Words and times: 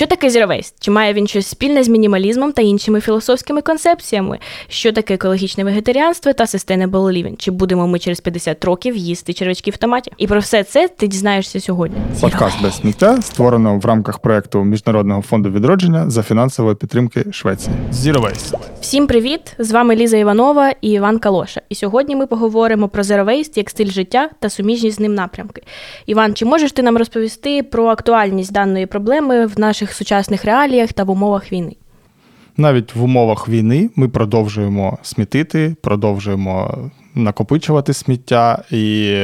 Що 0.00 0.06
таке 0.06 0.28
Zero 0.28 0.72
Чи 0.80 0.90
має 0.90 1.12
він 1.12 1.26
щось 1.26 1.46
спільне 1.46 1.84
з 1.84 1.88
мінімалізмом 1.88 2.52
та 2.52 2.62
іншими 2.62 3.00
філософськими 3.00 3.62
концепціями? 3.62 4.38
Що 4.68 4.92
таке 4.92 5.14
екологічне 5.14 5.64
вегетаріанство 5.64 6.32
та 6.32 6.44
sustainable 6.44 6.90
living? 6.90 7.36
Чи 7.36 7.50
будемо 7.50 7.86
ми 7.86 7.98
через 7.98 8.20
50 8.20 8.64
років 8.64 8.96
їсти 8.96 9.32
червячки 9.32 9.70
в 9.70 9.76
томаті? 9.76 10.12
І 10.16 10.26
про 10.26 10.40
все 10.40 10.64
це 10.64 10.88
ти 10.88 11.06
дізнаєшся 11.06 11.60
сьогодні. 11.60 11.98
Подкаст 12.20 12.62
без 12.62 12.76
сміття 12.76 13.22
створено 13.22 13.78
в 13.78 13.84
рамках 13.84 14.18
проекту 14.18 14.64
Міжнародного 14.64 15.22
фонду 15.22 15.50
відродження 15.50 16.10
за 16.10 16.22
фінансової 16.22 16.76
підтримки 16.76 17.24
Швеції. 17.32 17.76
Zero 17.92 18.20
Waste. 18.20 18.54
Всім 18.80 19.06
привіт! 19.06 19.40
З 19.58 19.70
вами 19.70 19.96
Ліза 19.96 20.16
Іванова 20.16 20.72
і 20.80 20.90
Іван 20.90 21.18
Калоша. 21.18 21.60
І 21.68 21.74
сьогодні 21.74 22.16
ми 22.16 22.26
поговоримо 22.26 22.88
про 22.88 23.02
Zero 23.02 23.24
Waste 23.24 23.52
як 23.58 23.70
стиль 23.70 23.90
життя 23.90 24.30
та 24.38 24.50
суміжні 24.50 24.90
з 24.90 25.00
ним 25.00 25.14
напрямки. 25.14 25.62
Іван, 26.06 26.34
чи 26.34 26.44
можеш 26.44 26.72
ти 26.72 26.82
нам 26.82 26.96
розповісти 26.96 27.62
про 27.62 27.86
актуальність 27.86 28.52
даної 28.52 28.86
проблеми 28.86 29.46
в 29.46 29.60
наших 29.60 29.89
сучасних 29.92 30.44
реаліях 30.44 30.92
та 30.92 31.04
в 31.04 31.10
умовах 31.10 31.52
війни? 31.52 31.76
Навіть 32.56 32.94
в 32.94 33.02
умовах 33.02 33.48
війни 33.48 33.90
ми 33.96 34.08
продовжуємо 34.08 34.98
смітити, 35.02 35.76
продовжуємо 35.82 36.78
накопичувати 37.14 37.92
сміття, 37.92 38.64
і 38.70 39.14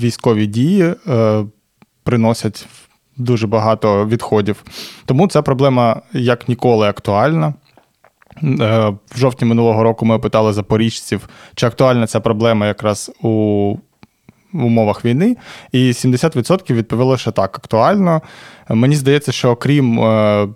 військові 0.00 0.46
дії 0.46 0.94
е, 1.06 1.44
приносять 2.04 2.66
дуже 3.16 3.46
багато 3.46 4.06
відходів. 4.06 4.64
Тому 5.04 5.28
ця 5.28 5.42
проблема 5.42 6.02
як 6.12 6.48
ніколи 6.48 6.88
актуальна. 6.88 7.54
Е, 8.42 8.88
в 9.10 9.18
жовтні 9.18 9.48
минулого 9.48 9.82
року 9.82 10.06
ми 10.06 10.14
опитали 10.14 10.52
запоріжців, 10.52 11.28
чи 11.54 11.66
актуальна 11.66 12.06
ця 12.06 12.20
проблема 12.20 12.66
якраз 12.66 13.12
у 13.22 13.76
в 14.52 14.64
умовах 14.64 15.04
війни, 15.04 15.36
і 15.72 15.78
70% 15.78 16.74
відповіло, 16.74 17.16
що 17.16 17.30
так, 17.32 17.58
актуально. 17.58 18.22
Мені 18.68 18.96
здається, 18.96 19.32
що 19.32 19.50
окрім 19.50 20.00
е, 20.00 20.48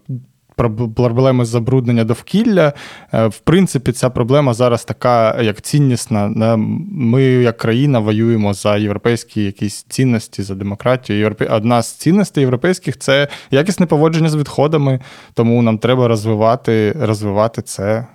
проблеми 0.96 1.45
забруднення 1.45 2.05
довкілля, 2.05 2.73
е, 3.14 3.27
в 3.27 3.39
принципі, 3.39 3.92
ця 3.92 4.11
проблема 4.11 4.55
зараз 4.55 4.84
така, 4.84 5.42
як 5.42 5.61
ціннісна. 5.61 6.56
Ми, 6.92 7.22
як 7.22 7.56
країна, 7.56 7.98
воюємо 7.98 8.55
за 8.55 8.77
європейські 8.77 9.44
якісь 9.44 9.83
цінності, 9.83 10.42
за 10.42 10.55
демократію. 10.55 11.36
Одна 11.50 11.83
з 11.83 11.92
цінностей 11.92 12.41
європейських 12.41 12.98
це 12.98 13.28
якісне 13.50 13.86
поводження 13.86 14.28
з 14.28 14.36
відходами, 14.36 15.00
тому 15.34 15.62
нам 15.62 15.78
треба 15.78 16.09
розвивати, 16.09 16.97
розвивати 17.00 17.62
це. 17.62 18.06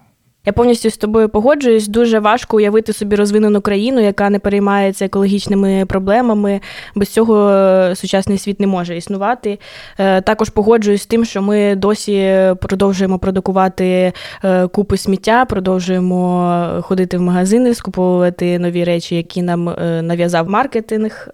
Я 0.48 0.54
повністю 0.54 0.90
з 0.90 0.98
тобою 0.98 1.30
погоджуюсь. 1.30 1.88
Дуже 1.88 2.20
важко 2.20 2.58
уявити 2.58 2.94
собі 2.94 3.16
розвинену 3.16 3.62
країну, 3.62 4.02
яка 4.02 4.30
не 4.30 4.40
переймається 4.40 5.06
екологічними 5.06 5.86
проблемами. 5.86 6.62
Без 6.96 7.10
цього 7.10 7.50
е, 7.50 7.96
сучасний 7.96 8.38
світ 8.38 8.60
не 8.60 8.68
може 8.68 8.98
існувати. 8.98 9.60
Е, 9.98 10.22
також 10.22 10.50
погоджуюсь 10.50 11.02
з 11.02 11.06
тим, 11.06 11.26
що 11.26 11.42
ми 11.42 11.76
досі 11.76 12.36
продовжуємо 12.62 13.20
продукувати 13.20 14.14
е, 14.44 14.68
купи 14.68 14.98
сміття, 14.98 15.46
продовжуємо 15.46 16.82
ходити 16.82 17.18
в 17.18 17.22
магазини, 17.22 17.74
скуповувати 17.74 18.60
нові 18.60 18.84
речі, 18.84 19.16
які 19.16 19.42
нам 19.42 19.64
нав'язав 20.02 20.50
маркетинг. 20.50 21.28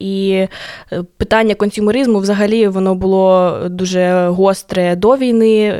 І 0.00 0.46
питання 1.16 1.54
консюмеризму 1.54 2.18
взагалі 2.18 2.68
воно 2.68 2.94
було 2.94 3.56
дуже 3.68 4.26
гостре 4.28 4.96
до 4.96 5.16
війни 5.16 5.74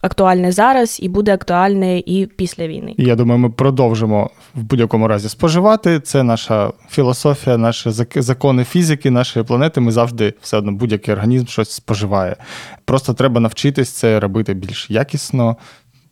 актуальне 0.00 0.52
зараз 0.52 0.98
і 1.02 1.08
буде 1.08 1.34
актуальне 1.34 1.98
і 1.98 2.28
після 2.36 2.66
війни. 2.66 2.94
Я 2.98 3.16
думаю, 3.16 3.38
ми 3.38 3.50
продовжимо 3.50 4.30
в 4.54 4.62
будь-якому 4.62 5.08
разі 5.08 5.28
споживати. 5.28 6.00
Це 6.00 6.22
наша 6.22 6.72
філософія, 6.90 7.56
наші 7.56 7.90
закони 8.16 8.64
фізики, 8.64 9.10
нашої 9.10 9.44
планети. 9.44 9.80
Ми 9.80 9.92
завжди 9.92 10.34
все 10.40 10.56
одно 10.56 10.72
будь-який 10.72 11.14
організм 11.14 11.46
щось 11.46 11.70
споживає. 11.70 12.36
Просто 12.84 13.14
треба 13.14 13.40
навчитись 13.40 13.90
це 13.90 14.20
робити 14.20 14.54
більш 14.54 14.90
якісно, 14.90 15.56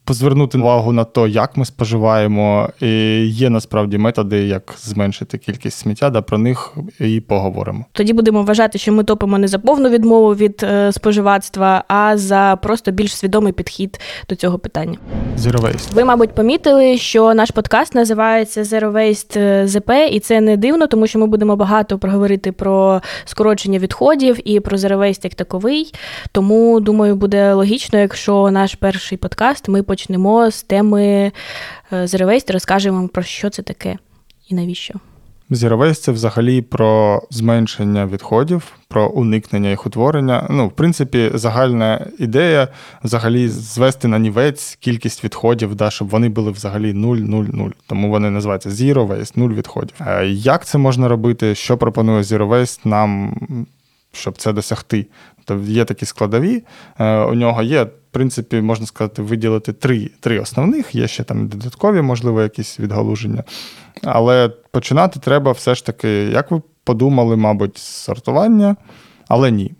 позвернути 0.06 0.58
увагу 0.58 0.92
на 0.92 1.04
те, 1.04 1.28
як 1.28 1.56
ми 1.56 1.64
споживаємо. 1.64 2.68
І 2.80 2.86
Є 3.26 3.50
насправді 3.50 3.98
методи, 3.98 4.46
як 4.46 4.74
зменшити 4.78 5.38
кількість 5.38 5.78
сміття, 5.78 6.10
да 6.10 6.22
про 6.22 6.38
них 6.38 6.74
і 7.00 7.20
поговоримо. 7.20 7.84
Тоді 7.92 8.12
будемо 8.12 8.42
вважати, 8.42 8.78
що 8.78 8.92
ми 8.92 9.04
топимо 9.04 9.38
не 9.38 9.48
за 9.48 9.58
повну 9.58 9.88
відмову 9.88 10.34
від 10.34 10.62
е, 10.62 10.92
споживацтва, 10.92 11.84
а 11.88 12.16
за 12.16 12.58
просто 12.62 12.90
більш 12.90 13.16
свідомий 13.16 13.52
підхід 13.52 14.00
до 14.28 14.34
цього 14.34 14.58
питання. 14.58 14.98
Zero 15.38 15.60
Waste. 15.60 15.94
Ви, 15.94 16.04
мабуть, 16.04 16.34
помітили, 16.34 16.98
що 16.98 17.34
наш 17.34 17.50
подкаст 17.50 17.94
називається 17.94 18.62
Zero 18.62 18.92
Waste 18.92 19.38
е, 19.38 19.64
ZP, 19.64 20.08
і 20.08 20.20
це 20.20 20.40
не 20.40 20.56
дивно, 20.56 20.86
тому 20.86 21.06
що 21.06 21.18
ми 21.18 21.26
будемо 21.26 21.56
багато 21.56 21.98
проговорити 21.98 22.52
про 22.52 23.02
скорочення 23.24 23.78
відходів 23.78 24.48
і 24.48 24.60
про 24.60 24.76
Zero 24.76 24.98
Waste 24.98 25.24
як 25.24 25.34
таковий. 25.34 25.94
Тому 26.32 26.80
думаю, 26.80 27.16
буде 27.16 27.52
логічно, 27.52 27.98
якщо 27.98 28.50
наш 28.50 28.74
перший 28.74 29.18
подкаст 29.18 29.68
ми 29.68 29.82
почнемо 29.82 29.95
з 30.50 30.62
теми 30.62 31.04
е, 31.04 31.32
Zero 31.96 32.26
Waste, 32.26 32.52
розкажемо 32.52 33.08
про 33.08 33.22
що 33.22 33.50
це 33.50 33.62
таке 33.62 33.98
і 34.48 34.54
навіщо. 34.54 34.94
Zero 35.50 35.76
Waste– 35.78 35.94
це 36.00 36.12
взагалі 36.12 36.62
про 36.62 37.22
зменшення 37.30 38.06
відходів, 38.06 38.72
про 38.88 39.08
уникнення 39.08 39.70
їх 39.70 39.86
утворення. 39.86 40.46
Ну, 40.50 40.68
в 40.68 40.72
принципі, 40.72 41.30
загальна 41.34 42.06
ідея 42.18 42.68
взагалі 43.04 43.48
звести 43.48 44.08
на 44.08 44.18
нівець 44.18 44.78
кількість 44.80 45.24
відходів, 45.24 45.74
да, 45.74 45.90
щоб 45.90 46.08
вони 46.08 46.28
були 46.28 46.50
взагалі 46.50 46.92
0-0-0. 46.92 47.72
Тому 47.86 48.10
вони 48.10 48.30
називаються 48.30 48.70
Zero 48.70 49.06
Waste, 49.06 49.38
0 49.38 49.50
відходів. 49.50 49.94
Е, 50.00 50.26
як 50.26 50.64
це 50.64 50.78
можна 50.78 51.08
робити? 51.08 51.54
Що 51.54 51.76
пропонує 51.76 52.22
Zero 52.22 52.48
Waste 52.48 52.86
нам, 52.86 53.36
щоб 54.12 54.38
це 54.38 54.52
досягти? 54.52 55.06
Тобто 55.44 55.64
є 55.64 55.84
такі 55.84 56.06
складові, 56.06 56.64
е, 56.98 57.18
у 57.18 57.34
нього 57.34 57.62
є, 57.62 57.82
в 57.82 57.90
принципі, 58.10 58.60
можна 58.60 58.86
сказати, 58.86 59.22
виділити 59.22 59.72
три 59.72 60.10
три 60.20 60.40
основних, 60.40 60.94
є 60.94 61.08
ще 61.08 61.24
там 61.24 61.48
додаткові, 61.48 62.02
можливо, 62.02 62.42
якісь 62.42 62.80
відгалуження. 62.80 63.44
Але 64.02 64.48
починати 64.48 65.20
треба 65.20 65.52
все 65.52 65.74
ж 65.74 65.86
таки, 65.86 66.08
як 66.08 66.50
ви 66.50 66.62
подумали, 66.84 67.36
мабуть, 67.36 67.78
з 67.78 67.82
сортування, 67.82 68.76
але 69.28 69.50
ні. 69.50 69.74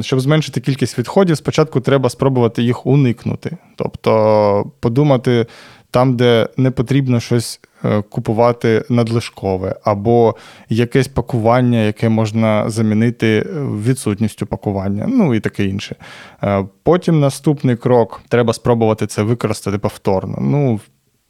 Щоб 0.00 0.20
зменшити 0.20 0.60
кількість 0.60 0.98
відходів, 0.98 1.36
спочатку 1.36 1.80
треба 1.80 2.08
спробувати 2.10 2.62
їх 2.62 2.86
уникнути. 2.86 3.56
Тобто 3.76 4.72
подумати 4.80 5.46
там, 5.92 6.16
де 6.16 6.48
не 6.56 6.70
потрібно 6.70 7.20
щось 7.20 7.60
е, 7.84 8.02
купувати 8.02 8.84
надлишкове, 8.88 9.76
або 9.84 10.36
якесь 10.68 11.08
пакування, 11.08 11.78
яке 11.78 12.08
можна 12.08 12.70
замінити 12.70 13.46
відсутністю 13.86 14.46
пакування, 14.46 15.06
ну 15.08 15.34
і 15.34 15.40
таке 15.40 15.64
інше. 15.64 15.96
Е, 16.42 16.64
потім 16.82 17.20
наступний 17.20 17.76
крок 17.76 18.20
треба 18.28 18.52
спробувати 18.52 19.06
це 19.06 19.22
використати 19.22 19.78
повторно. 19.78 20.38
Ну, 20.40 20.80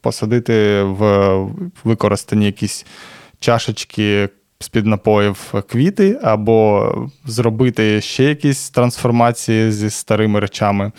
посадити 0.00 0.82
в 0.82 1.38
використані 1.84 2.46
якісь 2.46 2.86
чашечки. 3.40 4.28
З-під 4.60 4.86
напоїв 4.86 5.54
квіти, 5.68 6.20
або 6.22 6.92
зробити 7.24 8.00
ще 8.00 8.24
якісь 8.24 8.70
трансформації 8.70 9.72
зі 9.72 9.90
старими 9.90 10.40
речами. 10.40 10.92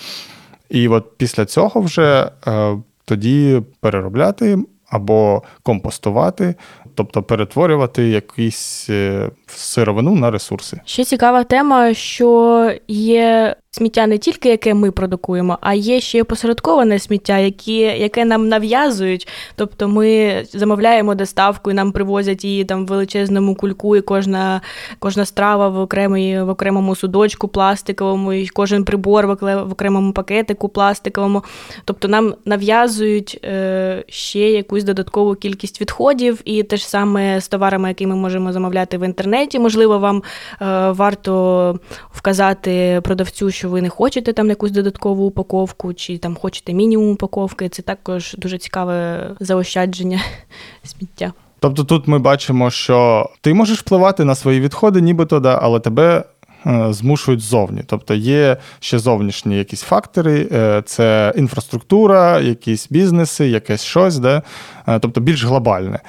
І 0.69 0.87
от 0.87 1.17
після 1.17 1.45
цього 1.45 1.81
вже 1.81 2.31
е, 2.47 2.77
тоді 3.05 3.61
переробляти 3.79 4.57
або 4.89 5.43
компостувати, 5.63 6.55
тобто 6.95 7.23
перетворювати 7.23 8.07
якісь 8.09 8.89
е, 8.89 9.29
сировину 9.47 10.15
на 10.15 10.31
ресурси. 10.31 10.81
Ще 10.85 11.03
цікава 11.03 11.43
тема, 11.43 11.93
що 11.93 12.71
є 12.87 13.55
сміття 13.75 14.07
не 14.07 14.17
тільки 14.17 14.49
яке 14.49 14.73
ми 14.73 14.91
продукуємо, 14.91 15.57
а 15.61 15.73
є 15.73 15.99
ще 15.99 16.17
й 16.17 16.23
посередковане 16.23 16.99
сміття, 16.99 17.37
які, 17.37 17.77
яке 17.77 18.25
нам 18.25 18.47
нав'язують. 18.47 19.27
Тобто 19.55 19.87
ми 19.87 20.43
замовляємо 20.53 21.15
доставку 21.15 21.71
і 21.71 21.73
нам 21.73 21.91
привозять 21.91 22.45
її 22.45 22.65
там 22.65 22.85
в 22.85 22.89
величезному 22.89 23.55
кульку, 23.55 23.95
і 23.95 24.01
кожна 24.01 24.61
кожна 24.99 25.25
страва 25.25 25.69
в 25.69 25.79
окремій, 25.79 26.41
в 26.41 26.49
окремому 26.49 26.95
судочку 26.95 27.47
пластиковому, 27.47 28.33
і 28.33 28.47
кожен 28.47 28.85
прибор 28.85 29.27
в 29.41 29.71
окремому 29.71 30.13
пакетику 30.13 30.69
пластиковому. 30.69 31.43
Тобто 31.85 32.07
нам 32.07 32.35
нав'язують 32.45 33.39
е, 33.43 34.03
ще 34.07 34.51
якусь 34.51 34.83
додаткову 34.83 35.35
кількість 35.35 35.81
відходів, 35.81 36.41
і 36.45 36.63
те 36.63 36.77
ж 36.77 36.89
саме 36.89 37.41
з 37.41 37.47
товарами, 37.47 37.87
які 37.89 38.07
ми 38.07 38.15
можемо 38.15 38.53
замовляти 38.53 38.97
в 38.97 39.05
інтернеті. 39.05 39.59
Можливо, 39.59 39.99
вам 39.99 40.23
е, 40.61 40.91
варто 40.91 41.79
вказати 42.11 43.01
продавцю, 43.03 43.51
що 43.51 43.62
ви 43.69 43.81
не 43.81 43.89
хочете 43.89 44.33
там 44.33 44.49
якусь 44.49 44.71
додаткову 44.71 45.25
упаковку, 45.25 45.93
чи 45.93 46.17
там 46.17 46.35
хочете 46.35 46.73
мінімум 46.73 47.09
упаковки. 47.11 47.69
Це 47.69 47.81
також 47.81 48.35
дуже 48.37 48.57
цікаве 48.57 49.29
заощадження 49.39 50.21
сміття. 50.83 51.33
Тобто 51.63 51.83
тут 51.83 52.07
ми 52.07 52.19
бачимо, 52.19 52.71
що 52.71 53.29
ти 53.41 53.53
можеш 53.53 53.79
впливати 53.79 54.23
на 54.25 54.35
свої 54.35 54.61
відходи, 54.61 55.01
нібито, 55.01 55.39
да, 55.39 55.59
але 55.61 55.79
тебе 55.79 56.23
е, 56.65 56.87
змушують 56.93 57.41
ззовні. 57.41 57.83
Тобто 57.87 58.13
є 58.13 58.57
ще 58.79 58.99
зовнішні 58.99 59.57
якісь 59.57 59.81
фактори, 59.81 60.47
е, 60.51 60.83
це 60.85 61.33
інфраструктура, 61.35 62.39
якісь 62.39 62.87
бізнеси, 62.89 63.47
якесь 63.47 63.83
щось, 63.83 64.17
да? 64.17 64.41
Е, 64.87 64.99
тобто 64.99 65.21
більш 65.21 65.43
глобальне. 65.43 65.99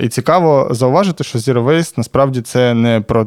І 0.00 0.08
цікаво 0.08 0.68
зауважити, 0.70 1.24
що 1.24 1.38
Zero 1.38 1.64
Waste 1.64 1.94
насправді 1.96 2.40
це 2.40 2.74
не 2.74 3.00
про 3.00 3.26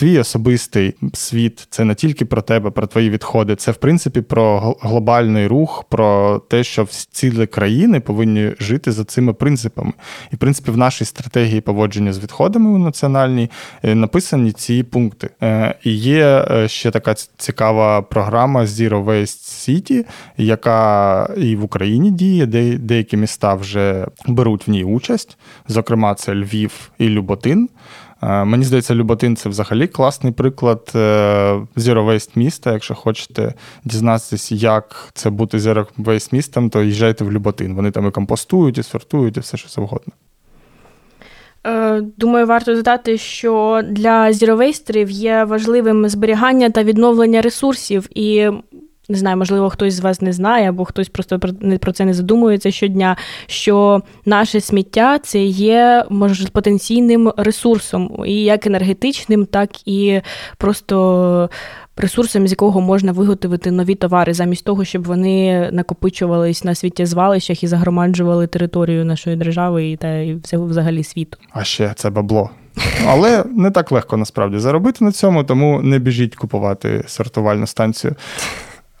твій 0.00 0.18
особистий 0.18 0.94
світ 1.12 1.66
це 1.70 1.84
не 1.84 1.94
тільки 1.94 2.24
про 2.24 2.42
тебе, 2.42 2.70
про 2.70 2.86
твої 2.86 3.10
відходи, 3.10 3.56
це 3.56 3.70
в 3.70 3.76
принципі 3.76 4.20
про 4.20 4.76
глобальний 4.80 5.46
рух, 5.46 5.84
про 5.88 6.38
те, 6.38 6.64
що 6.64 6.86
цілі 7.10 7.46
країни 7.46 8.00
повинні 8.00 8.52
жити 8.60 8.92
за 8.92 9.04
цими 9.04 9.32
принципами. 9.32 9.92
І 10.32 10.36
в 10.36 10.38
принципі, 10.38 10.70
в 10.70 10.76
нашій 10.76 11.04
стратегії 11.04 11.60
поводження 11.60 12.12
з 12.12 12.18
відходами 12.18 12.70
у 12.70 12.78
національній 12.78 13.50
е, 13.82 13.94
написані 13.94 14.52
ці 14.52 14.82
пункти. 14.82 15.30
Е, 15.42 15.74
і 15.84 15.90
є 15.92 16.46
е, 16.50 16.68
ще 16.68 16.90
така 16.90 17.14
цікава 17.36 18.02
програма 18.02 18.64
Zero 18.64 19.04
Waste 19.04 19.68
City, 19.68 20.04
яка 20.36 21.30
і 21.36 21.56
в 21.56 21.64
Україні 21.64 22.10
діє, 22.10 22.46
де 22.46 22.78
деякі 22.78 23.16
міста 23.16 23.54
вже 23.54 24.06
беруть 24.26 24.68
в 24.68 24.70
ній 24.70 24.84
участь. 24.84 25.38
Зокрема, 25.68 26.14
це 26.14 26.34
Львів 26.34 26.90
і 26.98 27.08
Люботин. 27.08 27.68
Е, 28.22 28.44
мені 28.44 28.64
здається, 28.64 28.94
Люботин 28.94 29.36
це 29.36 29.48
взагалі 29.48 29.86
класний 29.86 30.32
приклад 30.32 30.92
е, 30.94 30.98
Zero 31.76 32.06
Waste 32.06 32.38
міста. 32.38 32.72
Якщо 32.72 32.94
хочете 32.94 33.54
дізнатися, 33.84 34.54
як 34.54 35.10
це 35.14 35.30
бути 35.30 35.58
Zero 35.58 35.86
Waste 35.98 36.34
містом, 36.34 36.70
то 36.70 36.82
їжджайте 36.82 37.24
в 37.24 37.32
Люботин. 37.32 37.74
Вони 37.74 37.90
там 37.90 38.08
і 38.08 38.10
компостують, 38.10 38.78
і 38.78 38.82
сортують, 38.82 39.36
і 39.36 39.40
все 39.40 39.56
що 39.56 39.68
завгодно. 39.68 40.12
Е, 41.66 42.00
думаю, 42.00 42.46
варто 42.46 42.74
додати, 42.74 43.18
що 43.18 43.82
для 43.88 44.32
зіровейстерів 44.32 45.10
є 45.10 45.44
важливим 45.44 46.08
зберігання 46.08 46.70
та 46.70 46.82
відновлення 46.82 47.42
ресурсів, 47.42 48.08
і 48.14 48.50
не 49.10 49.16
знаю, 49.16 49.36
можливо, 49.36 49.70
хтось 49.70 49.94
з 49.94 50.00
вас 50.00 50.20
не 50.20 50.32
знає, 50.32 50.68
або 50.68 50.84
хтось 50.84 51.08
просто 51.08 51.38
про 51.80 51.92
це 51.92 52.04
не 52.04 52.14
задумується 52.14 52.70
щодня. 52.70 53.16
Що 53.46 54.02
наше 54.24 54.60
сміття 54.60 55.18
це 55.18 55.44
є 55.44 56.04
може 56.10 56.48
потенційним 56.48 57.32
ресурсом, 57.36 58.24
і 58.26 58.34
як 58.34 58.66
енергетичним, 58.66 59.46
так 59.46 59.88
і 59.88 60.20
просто. 60.58 61.50
Ресурсом, 61.96 62.48
з 62.48 62.50
якого 62.50 62.80
можна 62.80 63.12
виготовити 63.12 63.70
нові 63.70 63.94
товари, 63.94 64.34
замість 64.34 64.64
того, 64.64 64.84
щоб 64.84 65.04
вони 65.04 65.68
накопичувались 65.72 66.64
на 66.64 66.74
світтєзвалищах 66.74 67.62
і 67.62 67.66
загромаджували 67.66 68.46
територію 68.46 69.04
нашої 69.04 69.36
держави 69.36 69.90
і 69.90 69.96
та 69.96 70.18
і 70.18 70.34
всього 70.34 70.66
взагалі 70.66 71.04
світу. 71.04 71.38
А 71.52 71.64
ще 71.64 71.92
це 71.96 72.10
бабло. 72.10 72.50
Але 73.06 73.44
не 73.44 73.70
так 73.70 73.92
легко 73.92 74.16
насправді 74.16 74.58
заробити 74.58 75.04
на 75.04 75.12
цьому, 75.12 75.44
тому 75.44 75.82
не 75.82 75.98
біжіть 75.98 76.36
купувати 76.36 77.04
сортувальну 77.06 77.66
станцію. 77.66 78.14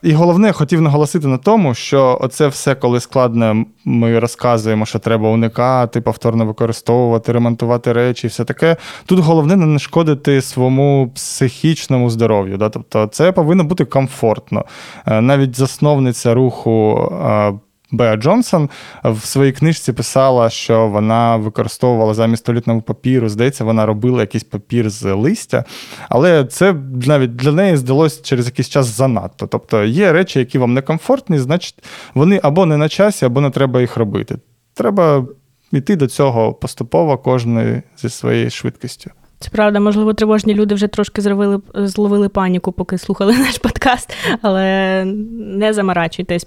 І 0.02 0.12
головне, 0.12 0.52
хотів 0.52 0.80
наголосити 0.80 1.26
на 1.26 1.38
тому, 1.38 1.74
що 1.74 2.18
оце 2.20 2.48
все, 2.48 2.74
коли 2.74 3.00
складно, 3.00 3.64
ми 3.84 4.18
розказуємо, 4.18 4.86
що 4.86 4.98
треба 4.98 5.28
уникати, 5.28 6.00
повторно 6.00 6.46
використовувати, 6.46 7.32
ремонтувати 7.32 7.92
речі, 7.92 8.26
і 8.26 8.30
все 8.30 8.44
таке. 8.44 8.76
Тут 9.06 9.18
головне 9.18 9.56
не 9.56 9.66
нашкодити 9.66 10.42
своєму 10.42 11.10
психічному 11.14 12.10
здоров'ю. 12.10 12.56
Да? 12.56 12.68
Тобто 12.68 13.06
це 13.06 13.32
повинно 13.32 13.64
бути 13.64 13.84
комфортно. 13.84 14.64
Е, 15.06 15.20
навіть 15.20 15.56
засновниця 15.56 16.34
руху 16.34 17.08
е, 17.24 17.52
Беа 17.92 18.16
Джонсон 18.16 18.70
в 19.04 19.24
своїй 19.26 19.52
книжці 19.52 19.92
писала, 19.92 20.50
що 20.50 20.88
вона 20.88 21.36
використовувала 21.36 22.14
замість 22.14 22.44
туалетного 22.44 22.82
папіру. 22.82 23.28
Здається, 23.28 23.64
вона 23.64 23.86
робила 23.86 24.20
якийсь 24.20 24.44
папір 24.44 24.90
з 24.90 25.14
листя, 25.14 25.64
але 26.08 26.44
це 26.44 26.74
навіть 27.06 27.36
для 27.36 27.52
неї 27.52 27.76
здалося 27.76 28.22
через 28.22 28.46
якийсь 28.46 28.68
час 28.68 28.86
занадто. 28.86 29.46
Тобто 29.46 29.84
є 29.84 30.12
речі, 30.12 30.38
які 30.38 30.58
вам 30.58 30.74
некомфортні, 30.74 31.38
значить, 31.38 31.84
вони 32.14 32.40
або 32.42 32.66
не 32.66 32.76
на 32.76 32.88
часі, 32.88 33.24
або 33.24 33.40
не 33.40 33.50
треба 33.50 33.80
їх 33.80 33.96
робити. 33.96 34.36
Треба 34.74 35.26
йти 35.72 35.96
до 35.96 36.06
цього 36.06 36.54
поступово, 36.54 37.18
кожен 37.18 37.82
зі 37.96 38.08
своєю 38.08 38.50
швидкістю. 38.50 39.10
Це 39.42 39.48
правда, 39.50 39.80
можливо, 39.80 40.14
тривожні 40.14 40.54
люди 40.54 40.74
вже 40.74 40.86
трошки 40.86 41.22
зловили, 41.22 41.60
зловили 41.74 42.28
паніку, 42.28 42.72
поки 42.72 42.98
слухали 42.98 43.36
наш 43.38 43.58
подкаст, 43.58 44.14
але 44.42 45.04
не 45.38 45.72
заморачуйтесь. 45.72 46.46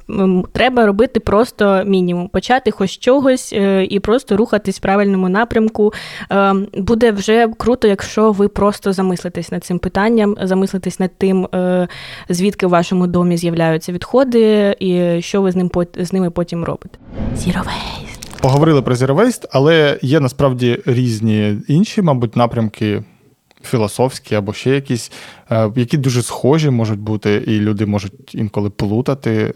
Треба 0.51 0.85
робити 0.85 1.19
просто 1.19 1.83
мінімум. 1.85 2.27
Почати 2.27 2.71
хоч 2.71 2.97
чогось 2.97 3.53
е, 3.53 3.85
і 3.89 3.99
просто 3.99 4.37
рухатись 4.37 4.77
в 4.77 4.81
правильному 4.81 5.29
напрямку. 5.29 5.93
Е, 6.31 6.53
буде 6.73 7.11
вже 7.11 7.47
круто, 7.57 7.87
якщо 7.87 8.31
ви 8.31 8.47
просто 8.47 8.93
замислитесь 8.93 9.51
над 9.51 9.63
цим 9.63 9.79
питанням, 9.79 10.35
замислитесь 10.41 10.99
над 10.99 11.17
тим, 11.17 11.47
е, 11.55 11.87
звідки 12.29 12.67
в 12.67 12.69
вашому 12.69 13.07
домі 13.07 13.37
з'являються 13.37 13.91
відходи, 13.91 14.75
і 14.79 15.21
що 15.21 15.41
ви 15.41 15.51
з 15.51 15.55
ним 15.55 15.71
з 15.95 16.13
ними 16.13 16.29
потім 16.29 16.63
робите. 16.63 16.99
Waste 17.35 18.02
поговорили 18.43 18.81
про 18.81 18.95
Zero 18.95 19.15
Waste, 19.15 19.45
але 19.51 19.99
є 20.01 20.19
насправді 20.19 20.79
різні 20.85 21.57
інші, 21.67 22.01
мабуть, 22.01 22.35
напрямки. 22.35 23.03
Філософські 23.65 24.35
або 24.35 24.53
ще 24.53 24.69
якісь, 24.69 25.11
е, 25.51 25.71
які 25.75 25.97
дуже 25.97 26.21
схожі 26.21 26.69
можуть 26.69 26.99
бути, 26.99 27.43
і 27.47 27.59
люди 27.59 27.85
можуть 27.85 28.35
інколи 28.35 28.69
плутати, 28.69 29.53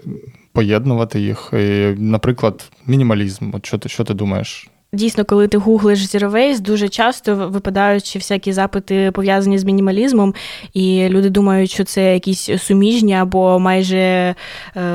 поєднувати 0.54 1.20
їх. 1.20 1.50
І, 1.54 1.96
Наприклад, 1.98 2.72
мінімалізм. 2.86 3.52
От 3.54 3.66
що 3.66 3.78
ти 3.78 3.90
що 3.90 4.04
ти 4.04 4.14
думаєш 4.14 4.70
Дійсно, 4.98 5.26
коли 5.26 5.48
ти 5.48 5.58
гуглиш 5.58 6.00
Zero 6.00 6.62
дуже 6.62 6.90
часто 6.90 7.36
випадають 7.36 8.16
всякі 8.16 8.54
запити 8.54 9.12
пов'язані 9.12 9.58
з 9.58 9.64
мінімалізмом, 9.64 10.34
і 10.74 11.08
люди 11.10 11.30
думають, 11.30 11.72
що 11.72 11.84
це 11.84 12.14
якісь 12.14 12.50
суміжні 12.58 13.14
або 13.14 13.60
майже 13.60 13.98
е, 13.98 14.36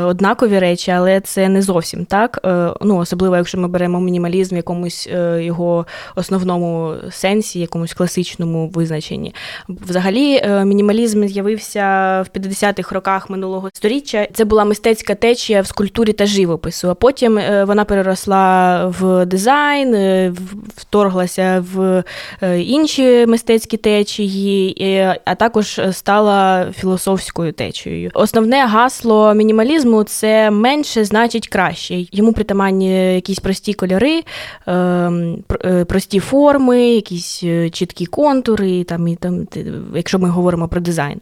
однакові 0.02 0.58
речі, 0.58 0.90
але 0.90 1.20
це 1.20 1.48
не 1.48 1.62
зовсім 1.62 2.04
так. 2.04 2.40
Е, 2.44 2.74
ну, 2.80 2.96
Особливо, 2.96 3.36
якщо 3.36 3.58
ми 3.58 3.68
беремо 3.68 4.00
мінімалізм 4.00 4.54
в 4.54 4.56
якомусь 4.56 5.08
е, 5.12 5.44
його 5.44 5.86
основному 6.16 6.94
сенсі, 7.10 7.60
якомусь 7.60 7.94
класичному 7.94 8.68
визначенні. 8.68 9.34
Взагалі, 9.68 10.42
мінімалізм 10.64 11.26
з'явився 11.26 11.82
в 12.22 12.38
50-х 12.38 12.94
роках 12.94 13.30
минулого 13.30 13.70
століття. 13.72 14.28
Це 14.34 14.44
була 14.44 14.64
мистецька 14.64 15.14
течія 15.14 15.60
в 15.60 15.66
скульптурі 15.66 16.12
та 16.12 16.26
живопису, 16.26 16.90
а 16.90 16.94
потім 16.94 17.40
вона 17.66 17.84
переросла 17.84 18.86
в 18.86 19.26
дизайн 19.26 19.91
е, 19.94 20.32
вторглася 20.76 21.64
в 21.72 22.04
е, 22.42 22.60
інші 22.60 23.26
мистецькі 23.26 23.76
течії, 23.76 25.06
а 25.24 25.34
також 25.34 25.80
стала 25.92 26.72
філософською 26.72 27.52
течією. 27.52 28.10
Основне 28.14 28.66
гасло 28.66 29.34
мінімалізму 29.34 30.04
це 30.04 30.50
менше 30.50 31.04
значить 31.04 31.48
краще. 31.48 32.06
Йому 32.12 32.32
притаманні 32.32 33.14
якісь 33.14 33.38
прості 33.38 33.74
кольори, 33.74 34.22
ем, 34.66 35.44
е, 35.64 35.84
прості 35.84 36.20
форми, 36.20 36.80
якісь 36.80 37.44
чіткі 37.72 38.06
контури, 38.06 38.84
там 38.84 39.08
і 39.08 39.16
там, 39.16 39.46
якщо 39.94 40.18
ми 40.18 40.28
говоримо 40.28 40.68
про 40.68 40.80
дизайн. 40.80 41.20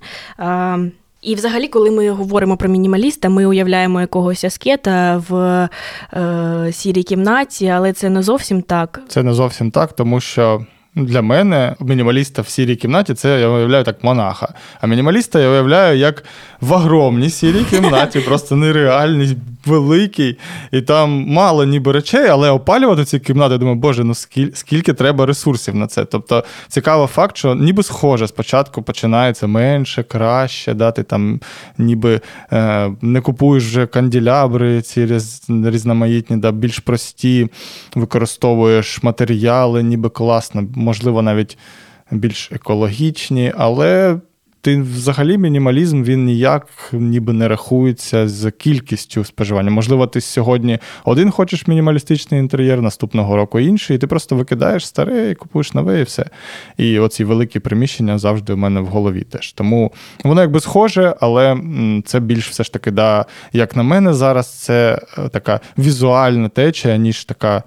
І, 1.23 1.35
взагалі, 1.35 1.69
коли 1.69 1.91
ми 1.91 2.11
говоримо 2.11 2.57
про 2.57 2.69
мінімаліста, 2.69 3.29
ми 3.29 3.47
уявляємо 3.47 4.01
якогось 4.01 4.45
аскета 4.45 5.23
в 5.29 5.35
е, 6.15 6.73
сірій 6.73 7.03
кімнаті, 7.03 7.69
але 7.69 7.93
це 7.93 8.11
не 8.11 8.23
зовсім 8.23 8.63
так. 8.63 9.01
Це 9.09 9.23
не 9.23 9.35
зовсім 9.35 9.71
так, 9.71 9.93
тому 9.93 10.21
що 10.21 10.67
для 10.95 11.23
мене 11.23 11.77
мінімаліста 11.81 12.43
в 12.43 12.49
сірій 12.49 12.77
кімнаті 12.77 13.15
це 13.15 13.41
я 13.41 13.49
уявляю 13.49 13.85
так 13.85 14.05
монаха. 14.05 14.55
А 14.81 14.87
мінімаліста 14.87 15.41
я 15.41 15.49
уявляю 15.49 15.99
як 15.99 16.25
в 16.61 16.73
огромній 16.73 17.31
сірій 17.31 17.65
кімнаті, 17.65 18.21
просто 18.27 18.57
нереальність 18.57 19.37
великий. 19.67 20.39
І 20.73 20.81
там 20.81 21.25
мало 21.29 21.65
ніби 21.65 21.93
речей, 21.93 22.29
але 22.29 22.51
опалювати 22.51 23.05
ці 23.05 23.19
кімнати, 23.19 23.53
я 23.53 23.59
думаю, 23.59 23.77
боже, 23.77 24.05
ну 24.05 24.15
скільки, 24.15 24.57
скільки 24.57 24.93
треба 24.93 25.27
ресурсів 25.27 25.75
на 25.75 25.87
це. 25.87 26.05
Тобто 26.05 26.45
цікавий 26.69 27.07
факт, 27.07 27.37
що 27.37 27.55
ніби 27.55 27.83
схоже, 27.83 28.29
спочатку 28.29 28.83
починається 28.83 29.47
менше, 29.47 30.03
краще, 30.03 30.75
да, 30.75 30.91
ти 30.91 31.03
там 31.03 31.41
ніби 31.79 32.21
е, 32.53 32.91
не 33.03 33.21
купуєш 33.21 33.65
вже 33.65 33.87
канділябри, 33.87 34.83
ці 34.83 35.07
різноманітні, 35.49 36.37
да, 36.37 36.53
більш 36.53 36.79
прості, 36.79 37.49
використовуєш 37.95 39.03
матеріали, 39.03 39.83
ніби 39.83 40.09
класно 40.09 40.67
можливо, 40.75 41.23
навіть 41.23 41.59
більш 42.11 42.53
екологічні, 42.53 43.53
але 43.57 44.19
ти 44.61 44.83
взагалі 44.83 45.39
мінімалізм 45.39 46.03
він 46.03 46.25
ніяк 46.25 46.67
ніби 46.93 47.33
не 47.33 47.49
рахується 47.49 48.29
з 48.29 48.51
кількістю 48.51 49.25
споживання. 49.25 49.71
Можливо, 49.71 50.07
ти 50.07 50.21
сьогодні 50.21 50.79
один 51.05 51.31
хочеш 51.31 51.67
мінімалістичний 51.67 52.41
інтер'єр, 52.41 52.83
наступного 52.83 53.37
року 53.37 53.61
інший, 53.61 53.97
і 53.97 53.99
ти 53.99 54.07
просто 54.07 54.37
викидаєш 54.37 54.87
старе 54.87 55.31
і 55.31 55.35
купуєш 55.35 55.75
нове, 55.75 56.01
і 56.01 56.03
все. 56.03 56.25
І 56.77 56.99
оці 56.99 57.25
великі 57.25 57.61
приміщення 57.61 58.19
завжди 58.19 58.55
в 58.55 58.59
мене 58.59 58.81
в 58.81 58.87
голові 58.87 59.23
теж. 59.23 59.53
Тому 59.53 59.93
воно 60.25 60.41
якби 60.41 60.61
схоже, 60.61 61.15
але 61.21 61.57
це 62.05 62.21
більш 62.21 62.51
все 62.51 62.65
ж 62.65 62.73
таки, 62.73 62.91
да, 62.91 63.27
як 63.53 63.77
на 63.77 63.83
мене, 63.83 64.15
зараз 64.15 64.47
це 64.47 65.03
е, 65.19 65.29
така 65.29 65.61
візуальна 65.79 66.49
течія, 66.49 66.97
ніж 66.97 67.25
така 67.25 67.63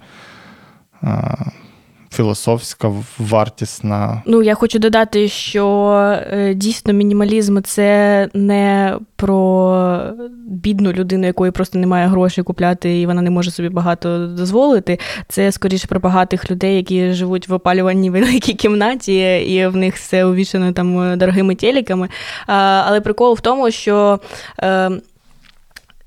філософська, 2.14 2.92
вартісна. 3.18 4.22
Ну, 4.26 4.42
я 4.42 4.54
хочу 4.54 4.78
додати, 4.78 5.28
що 5.28 5.92
е, 6.32 6.54
дійсно 6.54 6.92
мінімалізм 6.92 7.60
це 7.62 8.28
не 8.34 8.96
про 9.16 10.12
бідну 10.46 10.92
людину, 10.92 11.26
якої 11.26 11.52
просто 11.52 11.78
немає 11.78 12.06
грошей 12.06 12.44
купляти, 12.44 13.00
і 13.00 13.06
вона 13.06 13.22
не 13.22 13.30
може 13.30 13.50
собі 13.50 13.68
багато 13.68 14.26
дозволити. 14.26 14.98
Це 15.28 15.52
скоріше 15.52 15.86
про 15.86 16.00
багатих 16.00 16.50
людей, 16.50 16.76
які 16.76 17.12
живуть 17.12 17.48
в 17.48 17.54
опалюваній 17.54 18.10
великій 18.10 18.54
кімнаті, 18.54 19.36
і 19.36 19.66
в 19.66 19.76
них 19.76 19.96
все 19.96 20.24
увішано 20.24 20.72
там 20.72 21.18
дорогими 21.18 21.54
телеками. 21.54 22.08
Але 22.46 23.00
прикол 23.00 23.34
в 23.34 23.40
тому, 23.40 23.70
що. 23.70 24.20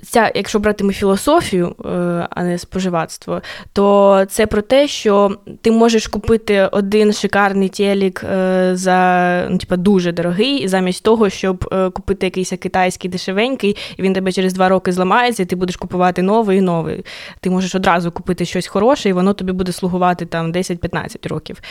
Ця, 0.04 0.32
якщо 0.36 0.60
брати 0.60 0.84
ми 0.84 0.94
філософію, 0.94 1.76
е, 1.86 1.90
а 2.30 2.44
не 2.44 2.58
споживацтво, 2.58 3.42
то 3.74 4.26
це 4.30 4.48
про 4.48 4.62
те, 4.62 4.88
що 4.88 5.38
ти 5.62 5.72
можеш 5.72 6.08
купити 6.08 6.62
один 6.72 7.14
шикарний 7.14 7.70
телік 7.70 8.24
е, 8.24 8.72
за 8.74 9.48
ну, 9.50 9.58
типа, 9.58 9.78
дуже 9.78 10.12
дорогий, 10.12 10.68
замість 10.68 11.04
того, 11.04 11.30
щоб 11.30 11.70
е, 11.72 11.90
купити 11.90 12.26
якийсь 12.26 12.50
китайський 12.50 13.12
дешевенький, 13.12 13.78
і 13.98 14.02
він 14.02 14.14
тебе 14.14 14.32
через 14.32 14.54
два 14.54 14.70
роки 14.70 14.92
зламається, 14.92 15.44
і 15.44 15.46
ти 15.46 15.56
будеш 15.56 15.76
купувати 15.76 16.22
новий 16.22 16.58
і 16.58 16.62
новий. 16.62 17.06
Ти 17.40 17.50
можеш 17.50 17.76
одразу 17.76 18.12
купити 18.12 18.46
щось 18.46 18.68
хороше, 18.68 19.10
і 19.10 19.14
воно 19.14 19.34
тобі 19.34 19.52
буде 19.52 19.72
слугувати 19.72 20.26
там 20.26 20.52
10-15 20.52 21.28
років. 21.28 21.62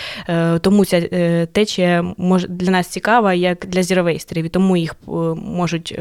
Тому 0.60 0.84
ця 0.84 1.00
течія 1.46 2.14
може 2.16 2.48
для 2.48 2.70
нас 2.70 2.86
цікава, 2.86 3.34
як 3.34 3.66
для 3.66 3.82
зіровейстерів, 3.82 4.44
і 4.44 4.48
тому 4.48 4.76
їх 4.76 4.94
можуть 5.36 5.98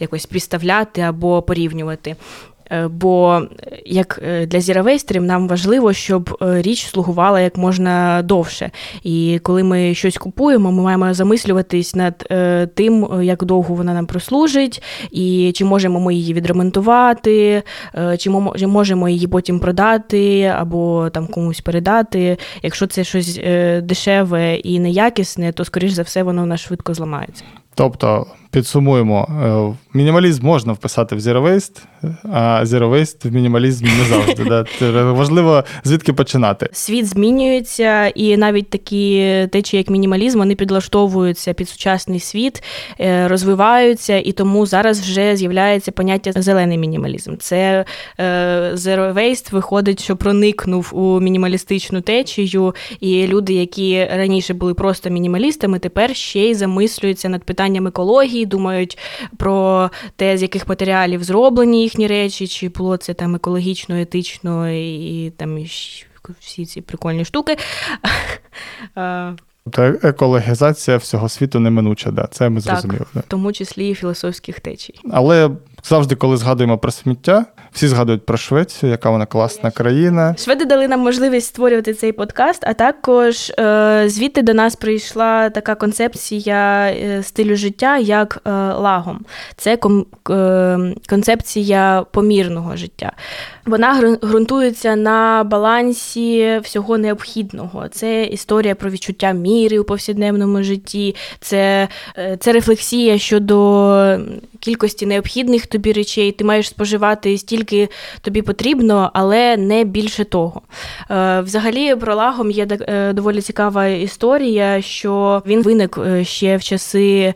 якось 0.00 0.26
підставляти 0.26 1.00
або 1.00 1.21
порівнювати. 1.22 2.16
Е, 2.72 2.88
бо 2.88 3.42
як 3.86 4.20
е, 4.22 4.46
для 4.46 4.60
зіровейстерів 4.60 5.22
нам 5.22 5.48
важливо, 5.48 5.92
щоб 5.92 6.38
е, 6.42 6.62
річ 6.62 6.86
слугувала 6.86 7.40
як 7.40 7.56
можна 7.56 8.22
довше. 8.22 8.70
І 9.02 9.40
коли 9.42 9.62
ми 9.62 9.94
щось 9.94 10.18
купуємо, 10.18 10.72
ми 10.72 10.82
маємо 10.82 11.14
замислюватись 11.14 11.94
над 11.94 12.28
тим, 12.74 13.08
як 13.22 13.44
довго 13.44 13.74
вона 13.74 13.94
нам 13.94 14.06
прослужить, 14.06 14.82
і 15.10 15.52
чи 15.54 15.64
можемо 15.64 16.00
ми 16.00 16.14
її 16.14 16.34
відремонтувати, 16.34 17.62
чи 18.18 18.30
можемо 18.66 19.08
її 19.08 19.26
потім 19.26 19.60
продати 19.60 20.42
або 20.56 21.10
там 21.10 21.26
комусь 21.26 21.60
передати. 21.60 22.36
Якщо 22.62 22.86
це 22.86 23.04
щось 23.04 23.40
дешеве 23.82 24.54
і 24.54 24.80
неякісне, 24.80 25.52
то 25.52 25.64
скоріш 25.64 25.92
за 25.92 26.02
все 26.02 26.22
воно 26.22 26.42
у 26.42 26.46
нас 26.46 26.60
швидко 26.60 26.94
зламається. 26.94 27.44
Тобто 27.74 28.26
підсумуємо, 28.52 29.28
мінімалізм 29.94 30.46
можна 30.46 30.72
вписати 30.72 31.16
в 31.16 31.18
Zero 31.18 31.42
Waste, 31.42 31.82
а 32.32 32.64
Zero 32.64 32.90
Waste 32.90 33.28
в 33.28 33.32
мінімалізм 33.32 33.84
не 33.84 34.04
завжди. 34.04 34.44
Да? 34.44 34.64
Важливо 35.12 35.64
звідки 35.84 36.12
починати. 36.12 36.68
Світ 36.72 37.06
змінюється, 37.06 38.06
і 38.06 38.36
навіть 38.36 38.70
такі 38.70 39.48
течії, 39.52 39.78
як 39.78 39.90
мінімалізм, 39.90 40.38
вони 40.38 40.54
підлаштовуються 40.54 41.54
під 41.54 41.68
сучасний 41.68 42.20
світ, 42.20 42.62
е, 43.00 43.28
розвиваються, 43.28 44.16
і 44.16 44.32
тому 44.32 44.66
зараз 44.66 45.00
вже 45.00 45.36
з'являється 45.36 45.92
поняття 45.92 46.32
зелений 46.32 46.78
мінімалізм. 46.78 47.36
Це 47.38 47.84
е, 48.18 48.24
Zero 48.74 49.14
Waste 49.14 49.52
виходить, 49.52 50.02
що 50.02 50.16
проникнув 50.16 50.90
у 50.92 51.20
мінімалістичну 51.20 52.00
течію, 52.00 52.74
і 53.00 53.26
люди, 53.26 53.52
які 53.52 54.04
раніше 54.04 54.54
були 54.54 54.74
просто 54.74 55.10
мінімалістами, 55.10 55.78
тепер 55.78 56.16
ще 56.16 56.40
й 56.40 56.54
замислюються 56.54 57.28
над 57.28 57.44
питанням 57.44 57.86
екології, 57.86 58.41
думають 58.46 58.98
про 59.36 59.90
те, 60.16 60.38
з 60.38 60.42
яких 60.42 60.68
матеріалів 60.68 61.24
зроблені 61.24 61.82
їхні 61.82 62.06
речі, 62.06 62.48
чи 62.48 62.68
було 62.68 62.96
це 62.96 63.14
там 63.14 63.34
екологічно, 63.34 64.00
етично 64.00 64.70
і 64.70 65.32
там 65.36 65.64
всі 66.40 66.66
ці 66.66 66.80
прикольні 66.80 67.24
штуки. 67.24 67.56
Та 69.70 69.88
екологізація 69.88 70.96
всього 70.96 71.28
світу 71.28 71.60
неминуча, 71.60 72.10
да, 72.10 72.28
це 72.30 72.48
ми 72.48 72.60
зрозуміли. 72.60 72.98
Так, 72.98 73.08
да. 73.14 73.20
В 73.20 73.24
тому 73.28 73.52
числі 73.52 73.90
і 73.90 73.94
філософських 73.94 74.60
течій. 74.60 74.94
Але 75.10 75.50
завжди, 75.84 76.14
коли 76.14 76.36
згадуємо 76.36 76.78
про 76.78 76.90
сміття, 76.90 77.44
всі 77.72 77.88
згадують 77.88 78.26
про 78.26 78.36
Швецію, 78.36 78.90
яка 78.90 79.10
вона 79.10 79.26
класна 79.26 79.70
країна. 79.70 80.34
Шведи 80.38 80.64
дали 80.64 80.88
нам 80.88 81.00
можливість 81.00 81.46
створювати 81.46 81.94
цей 81.94 82.12
подкаст, 82.12 82.64
а 82.66 82.74
також 82.74 83.50
е, 83.50 84.04
звідти 84.06 84.42
до 84.42 84.54
нас 84.54 84.76
прийшла 84.76 85.50
така 85.50 85.74
концепція 85.74 86.90
е, 86.90 87.22
стилю 87.22 87.56
життя, 87.56 87.98
як 87.98 88.38
е, 88.46 88.50
лагом. 88.72 89.24
Це 89.56 89.78
концепція 91.08 92.04
помірного 92.10 92.76
життя. 92.76 93.12
Вона 93.66 94.16
ґрунтується 94.24 94.96
на 94.96 95.44
балансі 95.44 96.60
всього 96.62 96.98
необхідного. 96.98 97.88
Це 97.88 98.24
історія 98.24 98.74
про 98.74 98.90
відчуття 98.90 99.32
міри 99.32 99.78
у 99.78 99.84
повсякденному 99.84 100.62
житті, 100.62 101.14
це, 101.40 101.88
це 102.40 102.52
рефлексія 102.52 103.18
щодо 103.18 104.18
кількості 104.60 105.06
необхідних 105.06 105.66
тобі 105.72 105.92
речей. 105.92 106.32
Ти 106.32 106.44
маєш 106.44 106.68
споживати 106.68 107.38
стільки 107.38 107.88
тобі 108.20 108.42
потрібно, 108.42 109.10
але 109.14 109.56
не 109.56 109.84
більше 109.84 110.24
того. 110.24 110.62
Е, 111.10 111.40
взагалі, 111.40 111.96
про 111.96 112.14
лагом 112.14 112.50
є 112.50 112.66
е, 112.70 113.12
доволі 113.12 113.40
цікава 113.40 113.86
історія, 113.86 114.82
що 114.82 115.42
він 115.46 115.62
виник 115.62 115.98
ще 116.22 116.56
в 116.56 116.62
часи 116.62 117.34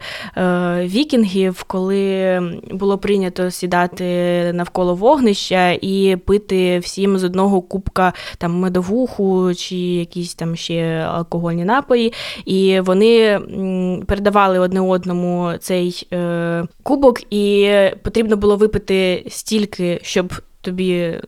вікінгів, 0.78 1.62
коли 1.62 2.40
було 2.71 2.99
прийнято 2.99 3.50
сідати 3.50 4.05
навколо 4.55 4.95
вогнища 4.95 5.71
і 5.71 6.16
пити 6.26 6.78
всім 6.78 7.19
з 7.19 7.25
одного 7.25 7.61
кубка 7.61 8.12
там 8.38 8.59
медовуху 8.59 9.55
чи 9.55 9.76
якісь 9.76 10.35
там 10.35 10.57
ще 10.57 11.07
алкогольні 11.12 11.64
напої. 11.64 12.12
І 12.45 12.81
вони 12.81 13.40
передавали 14.07 14.59
одне 14.59 14.81
одному 14.81 15.52
цей 15.61 16.07
е, 16.12 16.64
кубок, 16.83 17.33
і 17.33 17.73
потрібно 18.02 18.25
було 18.35 18.56
випити 18.56 19.25
стільки, 19.28 20.00
щоб 20.02 20.33
тобі. 20.61 21.21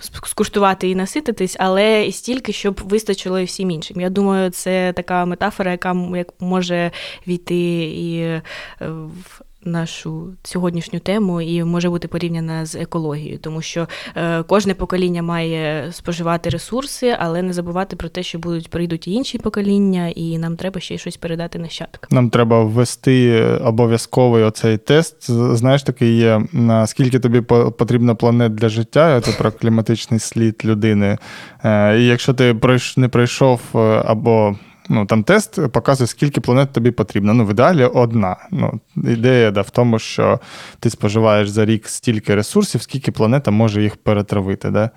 Скуштувати 0.00 0.90
і 0.90 0.94
насититись, 0.94 1.56
але 1.58 2.06
і 2.06 2.12
стільки, 2.12 2.52
щоб 2.52 2.80
вистачило 2.84 3.38
і 3.38 3.44
всім 3.44 3.70
іншим. 3.70 4.00
Я 4.00 4.10
думаю, 4.10 4.50
це 4.50 4.92
така 4.92 5.24
метафора, 5.24 5.70
яка 5.70 5.96
як 6.16 6.28
може 6.40 6.90
війти 7.26 7.84
і 7.84 8.18
е, 8.18 8.42
в 8.80 9.42
нашу 9.64 10.28
сьогоднішню 10.42 10.98
тему 10.98 11.40
і 11.40 11.64
може 11.64 11.90
бути 11.90 12.08
порівняна 12.08 12.66
з 12.66 12.74
екологією, 12.74 13.38
тому 13.38 13.62
що 13.62 13.88
е, 14.16 14.42
кожне 14.42 14.74
покоління 14.74 15.22
має 15.22 15.92
споживати 15.92 16.50
ресурси, 16.50 17.16
але 17.18 17.42
не 17.42 17.52
забувати 17.52 17.96
про 17.96 18.08
те, 18.08 18.22
що 18.22 18.38
будуть 18.38 18.70
прийдуть 18.70 19.08
інші 19.08 19.38
покоління, 19.38 20.08
і 20.08 20.38
нам 20.38 20.56
треба 20.56 20.80
ще 20.80 20.98
щось 20.98 21.16
передати 21.16 21.58
нащадкам. 21.58 22.08
Нам 22.10 22.30
треба 22.30 22.64
ввести 22.64 23.44
обов'язковий 23.44 24.44
оцей 24.44 24.78
тест. 24.78 25.30
Знаєш, 25.30 25.82
такий 25.82 26.16
є 26.16 26.42
наскільки 26.52 27.18
тобі 27.18 27.40
потрібно 27.78 28.16
планет 28.16 28.54
для 28.54 28.68
життя, 28.68 29.20
це 29.20 29.32
про 29.32 29.52
кліматичний 29.52 30.20
слід 30.20 30.62
людини. 30.64 31.18
Е, 31.64 31.98
і 31.98 32.06
якщо 32.06 32.34
ти 32.34 32.56
не 32.96 33.08
пройшов 33.08 33.60
е, 33.74 33.78
або 34.04 34.56
Ну, 34.88 35.06
Там 35.06 35.24
тест 35.24 35.68
показує, 35.68 36.06
скільки 36.06 36.40
планет 36.40 36.72
тобі 36.72 36.90
потрібно. 36.90 37.34
Ну, 37.34 37.46
в 37.46 37.50
ідеалі 37.50 37.84
одна. 37.84 38.36
Ну, 38.50 38.80
Ідея 38.96 39.50
да, 39.50 39.60
в 39.60 39.70
тому, 39.70 39.98
що 39.98 40.40
ти 40.80 40.90
споживаєш 40.90 41.48
за 41.48 41.64
рік 41.64 41.88
стільки 41.88 42.34
ресурсів, 42.34 42.82
скільки 42.82 43.12
планета 43.12 43.50
може 43.50 43.82
їх 43.82 43.96
перетравити. 43.96 44.70
Да? 44.70 44.90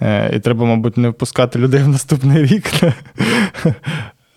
Е, 0.00 0.36
І 0.36 0.40
треба, 0.40 0.64
мабуть, 0.64 0.96
не 0.96 1.08
впускати 1.08 1.58
людей 1.58 1.82
в 1.82 1.88
наступний 1.88 2.44
рік. 2.44 2.64
Да? 2.80 2.94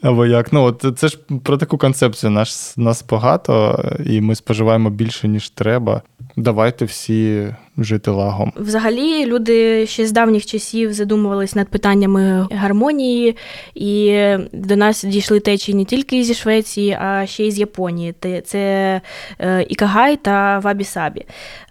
Або 0.02 0.26
як. 0.26 0.54
Ну, 0.54 0.64
от 0.64 0.86
Це 0.98 1.08
ж 1.08 1.18
про 1.44 1.58
таку 1.58 1.78
концепцію. 1.78 2.30
Нас, 2.30 2.78
нас 2.78 3.06
багато, 3.10 3.84
і 4.06 4.22
ми 4.22 4.36
споживаємо 4.36 4.90
більше, 4.90 5.28
ніж 5.28 5.50
треба. 5.50 6.02
Давайте 6.36 6.86
всі 6.86 7.48
жити 7.78 8.12
лагом. 8.12 8.52
Взагалі, 8.56 9.26
люди 9.26 9.88
ще 9.88 10.08
з 10.08 10.12
давніх 10.12 10.46
часів 10.46 10.94
задумувались 10.94 11.56
над 11.56 11.68
питаннями 11.68 12.48
гармонії, 12.52 13.38
і 13.76 14.22
до 14.54 14.76
нас 14.76 15.04
дійшли 15.04 15.40
течії 15.40 15.78
не 15.78 15.86
тільки 15.86 16.24
зі 16.24 16.34
Швеції, 16.34 16.98
а 17.02 17.26
ще 17.26 17.44
й 17.44 17.52
з 17.52 17.60
Японії. 17.60 18.16
Це 18.46 19.02
е, 19.40 19.66
Ікагай 19.70 20.18
та 20.18 20.60
Вабі-Сабі. 20.60 21.22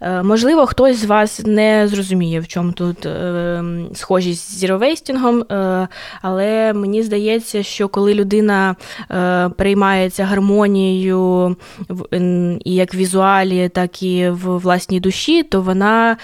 Е, 0.01 0.23
можливо, 0.23 0.65
хтось 0.65 0.97
з 0.97 1.05
вас 1.05 1.41
не 1.45 1.87
зрозуміє, 1.87 2.39
в 2.39 2.47
чому 2.47 2.71
тут 2.71 3.05
е, 3.05 3.63
схожість 3.93 4.51
з 4.51 4.57
зіровейстінгом, 4.57 5.43
але 6.21 6.73
мені 6.73 7.03
здається, 7.03 7.63
що 7.63 7.87
коли 7.87 8.13
людина 8.13 8.75
переймається 9.57 10.25
гармонією 10.25 11.55
і 12.65 12.75
як 12.75 12.93
в 12.93 12.97
візуалі, 12.97 13.69
так 13.69 14.03
і 14.03 14.29
в 14.29 14.57
власній 14.57 14.99
душі, 14.99 15.43
то 15.43 15.61
вона 15.61 15.94
вона 15.95 16.17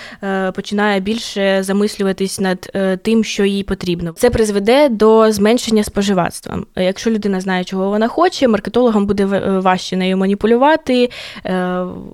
е, 0.48 0.52
починає 0.52 1.00
більше 1.00 1.64
замислюватись 1.64 2.40
над 2.40 2.72
е, 2.76 2.98
тим, 2.98 3.24
що 3.24 3.46
їй 3.46 3.64
потрібно. 3.64 4.12
Це 4.12 4.30
призведе 4.30 4.90
до 4.90 5.32
зменшення 5.32 5.84
споживацтва. 5.84 6.60
Якщо 6.76 7.12
людина 7.12 7.42
знає, 7.42 7.64
чого 7.64 7.90
вона 7.90 8.08
хоче, 8.08 8.48
маркетологам 8.48 9.06
буде 9.06 9.26
важче 9.60 9.98
нею 9.98 10.18
маніпулювати, 10.18 11.10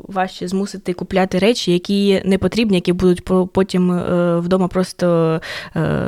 важче 0.08 0.48
змусити 0.48 0.94
купляти 0.94 1.40
речі, 1.40 1.72
які 1.74 2.22
не 2.26 2.38
потрібні, 2.38 2.78
які 2.78 2.94
будуть 2.94 3.24
потім 3.54 4.02
вдома 4.40 4.68
просто 4.68 5.42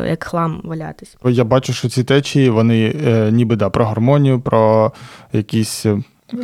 як 0.07 0.23
хлам 0.23 0.61
валятись. 0.63 1.15
Я 1.25 1.43
бачу, 1.43 1.73
що 1.73 1.89
ці 1.89 2.03
течії 2.03 2.49
вони 2.49 2.93
ніби 3.31 3.55
да 3.55 3.69
про 3.69 3.85
гармонію, 3.85 4.39
про 4.39 4.91
якісь 5.33 5.85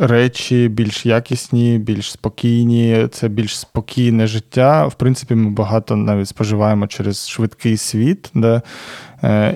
речі 0.00 0.68
більш 0.68 1.06
якісні, 1.06 1.78
більш 1.78 2.10
спокійні, 2.10 3.08
це 3.10 3.28
більш 3.28 3.58
спокійне 3.58 4.26
життя. 4.26 4.86
В 4.86 4.94
принципі, 4.94 5.34
ми 5.34 5.50
багато 5.50 5.96
навіть 5.96 6.28
споживаємо 6.28 6.86
через 6.86 7.28
швидкий 7.28 7.76
світ, 7.76 8.30
де, 8.34 8.62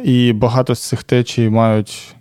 і 0.05 0.33
багато 0.33 0.75
з 0.75 0.89
цих 0.89 1.03
течій 1.03 1.49
мають. 1.49 2.15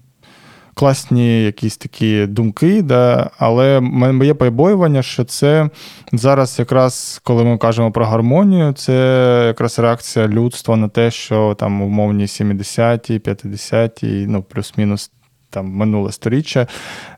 Класні 0.73 1.43
якісь 1.43 1.77
такі 1.77 2.25
думки, 2.25 2.81
да, 2.81 3.29
але 3.37 3.79
моє 3.79 4.33
побоювання, 4.33 5.01
що 5.01 5.23
це 5.23 5.69
зараз, 6.11 6.59
якраз 6.59 7.21
коли 7.23 7.43
ми 7.43 7.57
кажемо 7.57 7.91
про 7.91 8.05
гармонію, 8.05 8.73
це 8.73 9.43
якраз 9.47 9.79
реакція 9.79 10.27
людства 10.27 10.75
на 10.75 10.87
те, 10.87 11.11
що 11.11 11.55
там 11.59 11.81
умовні 11.81 12.25
70-ті, 12.25 13.19
50-ті, 13.19 14.25
ну 14.27 14.43
плюс-мінус 14.43 15.11
там 15.50 15.68
минуле 15.68 16.12
сторіччя, 16.12 16.68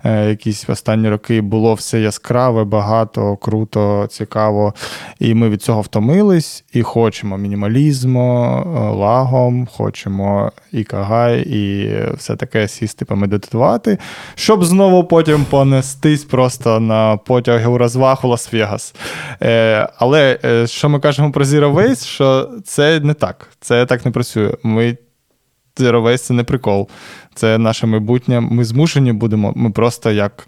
е, 0.03 0.29
якісь 0.29 0.69
останні 0.69 1.09
роки 1.09 1.41
було 1.41 1.73
все 1.73 2.01
яскраве, 2.01 2.63
багато, 2.63 3.37
круто, 3.37 4.07
цікаво. 4.09 4.73
І 5.19 5.33
ми 5.33 5.49
від 5.49 5.61
цього 5.61 5.81
втомились 5.81 6.63
і 6.73 6.81
хочемо 6.81 7.37
мінімалізму, 7.37 8.45
е, 8.55 8.79
лагом, 8.79 9.67
хочемо 9.71 10.51
і 10.71 10.83
кагай, 10.83 11.41
і 11.41 11.93
все 12.17 12.35
таке 12.35 12.67
сісти, 12.67 13.05
помедитувати, 13.05 13.97
щоб 14.35 14.65
знову 14.65 15.03
потім 15.03 15.45
понестись 15.45 16.23
просто 16.23 16.79
на 16.79 17.17
потяги 17.17 17.65
у 17.65 17.77
розваг 17.77 18.19
у 18.23 18.27
Лас-Вегас. 18.27 18.95
Е, 19.41 19.89
але 19.97 20.39
що 20.65 20.89
ми 20.89 20.99
кажемо 20.99 21.31
про 21.31 21.45
Zero 21.45 21.73
Waste, 21.73 22.05
що 22.05 22.49
це 22.65 22.99
не 22.99 23.13
так. 23.13 23.47
Це 23.59 23.85
так 23.85 24.05
не 24.05 24.11
працює. 24.11 24.51
Ми 24.63 24.97
Zero 25.81 26.17
це 26.17 26.33
не 26.33 26.43
прикол 26.43 26.89
це 27.33 27.57
наше 27.57 27.87
майбутнє. 27.87 28.39
Ми 28.39 28.63
змушені 28.63 29.13
будемо. 29.13 29.53
Ми 29.55 29.69
просто 29.69 30.11
як 30.11 30.47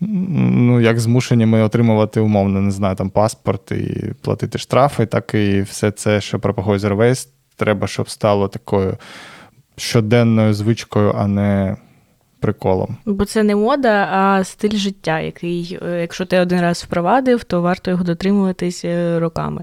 ну, 0.00 0.80
як 0.80 1.00
змушені 1.00 1.46
ми 1.46 1.62
отримувати 1.62 2.20
умовно, 2.20 2.60
не 2.60 2.70
знаю, 2.70 2.96
там 2.96 3.10
паспорт 3.10 3.72
і 3.72 4.12
платити 4.20 4.58
штрафи, 4.58 5.06
так 5.06 5.34
і 5.34 5.62
все 5.62 5.90
це, 5.90 6.20
що 6.20 6.38
пропагує 6.38 6.78
Zero 6.78 6.96
Waste, 6.96 7.28
треба, 7.56 7.86
щоб 7.86 8.10
стало 8.10 8.48
такою 8.48 8.96
щоденною 9.76 10.54
звичкою, 10.54 11.14
а 11.18 11.26
не 11.26 11.76
приколом. 12.42 12.96
Бо 13.06 13.24
це 13.24 13.42
не 13.42 13.56
мода, 13.56 14.08
а 14.12 14.44
стиль 14.44 14.76
життя, 14.76 15.20
який, 15.20 15.78
е, 15.82 16.00
якщо 16.00 16.24
ти 16.24 16.40
один 16.40 16.60
раз 16.60 16.82
впровадив, 16.82 17.44
то 17.44 17.62
варто 17.62 17.90
його 17.90 18.04
дотримуватись 18.04 18.84
е, 18.84 19.18
роками. 19.20 19.62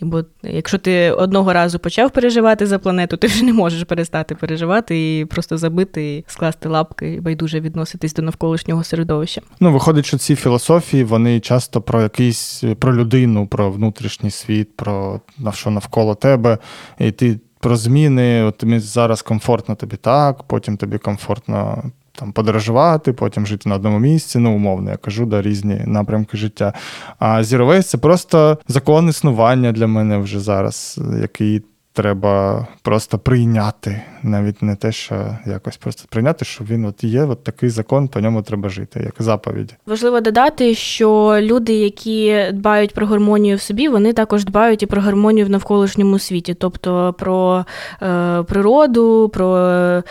Бо 0.00 0.24
якщо 0.42 0.78
ти 0.78 1.10
одного 1.10 1.52
разу 1.52 1.78
почав 1.78 2.10
переживати 2.10 2.66
за 2.66 2.78
планету, 2.78 3.16
ти 3.16 3.26
вже 3.26 3.44
не 3.44 3.52
можеш 3.52 3.84
перестати 3.84 4.34
переживати 4.34 5.18
і 5.18 5.24
просто 5.24 5.58
забити, 5.58 6.24
скласти 6.26 6.68
лапки 6.68 7.12
і 7.12 7.20
байдуже 7.20 7.60
відноситись 7.60 8.14
до 8.14 8.22
навколишнього 8.22 8.84
середовища. 8.84 9.40
Ну, 9.60 9.72
виходить, 9.72 10.06
що 10.06 10.18
ці 10.18 10.36
філософії 10.36 11.04
вони 11.04 11.40
часто 11.40 11.80
про 11.80 12.02
якийсь 12.02 12.64
про 12.78 12.96
людину, 12.96 13.46
про 13.46 13.70
внутрішній 13.70 14.30
світ, 14.30 14.76
про 14.76 15.20
що 15.52 15.70
навколо 15.70 16.14
тебе, 16.14 16.58
і 16.98 17.10
ти. 17.10 17.40
Про 17.60 17.76
зміни, 17.76 18.42
от 18.42 18.58
тобі 18.58 18.78
зараз 18.78 19.22
комфортно 19.22 19.74
тобі 19.74 19.96
так, 19.96 20.42
потім 20.42 20.76
тобі 20.76 20.98
комфортно 20.98 21.84
там 22.16 22.32
подорожувати, 22.32 23.12
потім 23.12 23.46
жити 23.46 23.68
на 23.68 23.74
одному 23.74 23.98
місці, 23.98 24.38
ну, 24.38 24.56
умовно, 24.56 24.90
я 24.90 24.96
кажу, 24.96 25.26
да, 25.26 25.42
різні 25.42 25.82
напрямки 25.86 26.36
життя. 26.36 26.72
А 27.18 27.26
Zero 27.42 27.66
Waste– 27.68 27.82
це 27.82 27.98
просто 27.98 28.58
закон 28.68 29.08
існування 29.08 29.72
для 29.72 29.86
мене 29.86 30.18
вже 30.18 30.40
зараз, 30.40 31.00
який 31.20 31.62
треба 31.96 32.66
просто 32.82 33.18
прийняти. 33.18 34.02
Навіть 34.22 34.62
не 34.62 34.76
те, 34.76 34.92
що 34.92 35.38
якось 35.46 35.76
просто 35.76 36.04
прийняти, 36.08 36.44
що 36.44 36.64
він 36.64 36.84
от 36.84 37.04
є, 37.04 37.24
от 37.24 37.44
такий 37.44 37.68
закон, 37.68 38.08
по 38.08 38.20
ньому 38.20 38.42
треба 38.42 38.68
жити, 38.68 39.00
як 39.04 39.14
заповідь. 39.18 39.74
Важливо 39.86 40.20
додати, 40.20 40.74
що 40.74 41.38
люди, 41.40 41.72
які 41.72 42.44
дбають 42.52 42.94
про 42.94 43.06
гармонію 43.06 43.56
в 43.56 43.60
собі, 43.60 43.88
вони 43.88 44.12
також 44.12 44.44
дбають 44.44 44.82
і 44.82 44.86
про 44.86 45.00
гармонію 45.00 45.46
в 45.46 45.50
навколишньому 45.50 46.18
світі, 46.18 46.54
тобто 46.54 47.14
про 47.18 47.64
е, 48.02 48.42
природу, 48.42 49.30
про 49.34 49.56
е, 49.56 50.02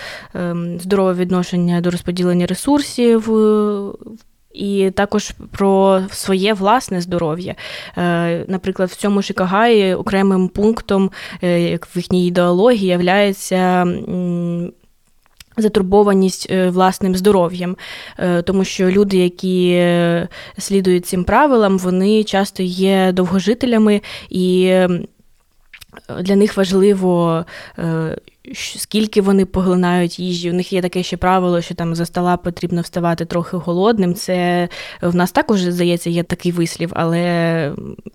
здорове 0.79 1.13
відношення 1.13 1.81
до 1.81 1.91
розподілення 1.91 2.45
ресурсів 2.45 3.29
і 4.55 4.91
також 4.91 5.33
про 5.51 6.01
своє 6.11 6.53
власне 6.53 7.01
здоров'я. 7.01 7.55
Е, 7.97 8.45
наприклад, 8.47 8.89
в 8.89 8.95
цьому 8.95 9.21
Шикагаї 9.21 9.95
окремим 9.95 10.47
пунктом, 10.47 11.11
е, 11.43 11.61
як 11.61 11.85
в 11.85 11.97
їхній 11.97 12.27
ідеології, 12.27 12.87
являється. 12.87 13.87
Затурбованість 15.57 16.47
е, 16.51 16.69
власним 16.69 17.15
здоров'ям, 17.15 17.77
тому 18.43 18.63
що 18.63 18.89
люди, 18.89 19.17
які 19.17 19.87
слідують 20.57 21.05
цим 21.05 21.23
правилам, 21.23 21.77
вони 21.77 22.23
часто 22.23 22.63
є 22.63 23.11
довгожителями, 23.11 24.01
і 24.29 24.73
для 26.21 26.35
них 26.35 26.57
важливо 26.57 27.45
скільки 28.53 29.21
вони 29.21 29.45
поглинають 29.45 30.19
їжі. 30.19 30.51
У 30.51 30.53
них 30.53 30.73
є 30.73 30.81
таке 30.81 31.03
ще 31.03 31.17
правило, 31.17 31.61
що 31.61 31.75
там 31.75 31.95
за 31.95 32.05
стола 32.05 32.37
потрібно 32.37 32.81
вставати 32.81 33.25
трохи 33.25 33.57
голодним. 33.57 34.13
Це 34.13 34.69
в 35.01 35.15
нас 35.15 35.31
також, 35.31 35.59
здається, 35.61 36.09
є 36.09 36.23
такий 36.23 36.51
вислів, 36.51 36.91
але 36.93 37.71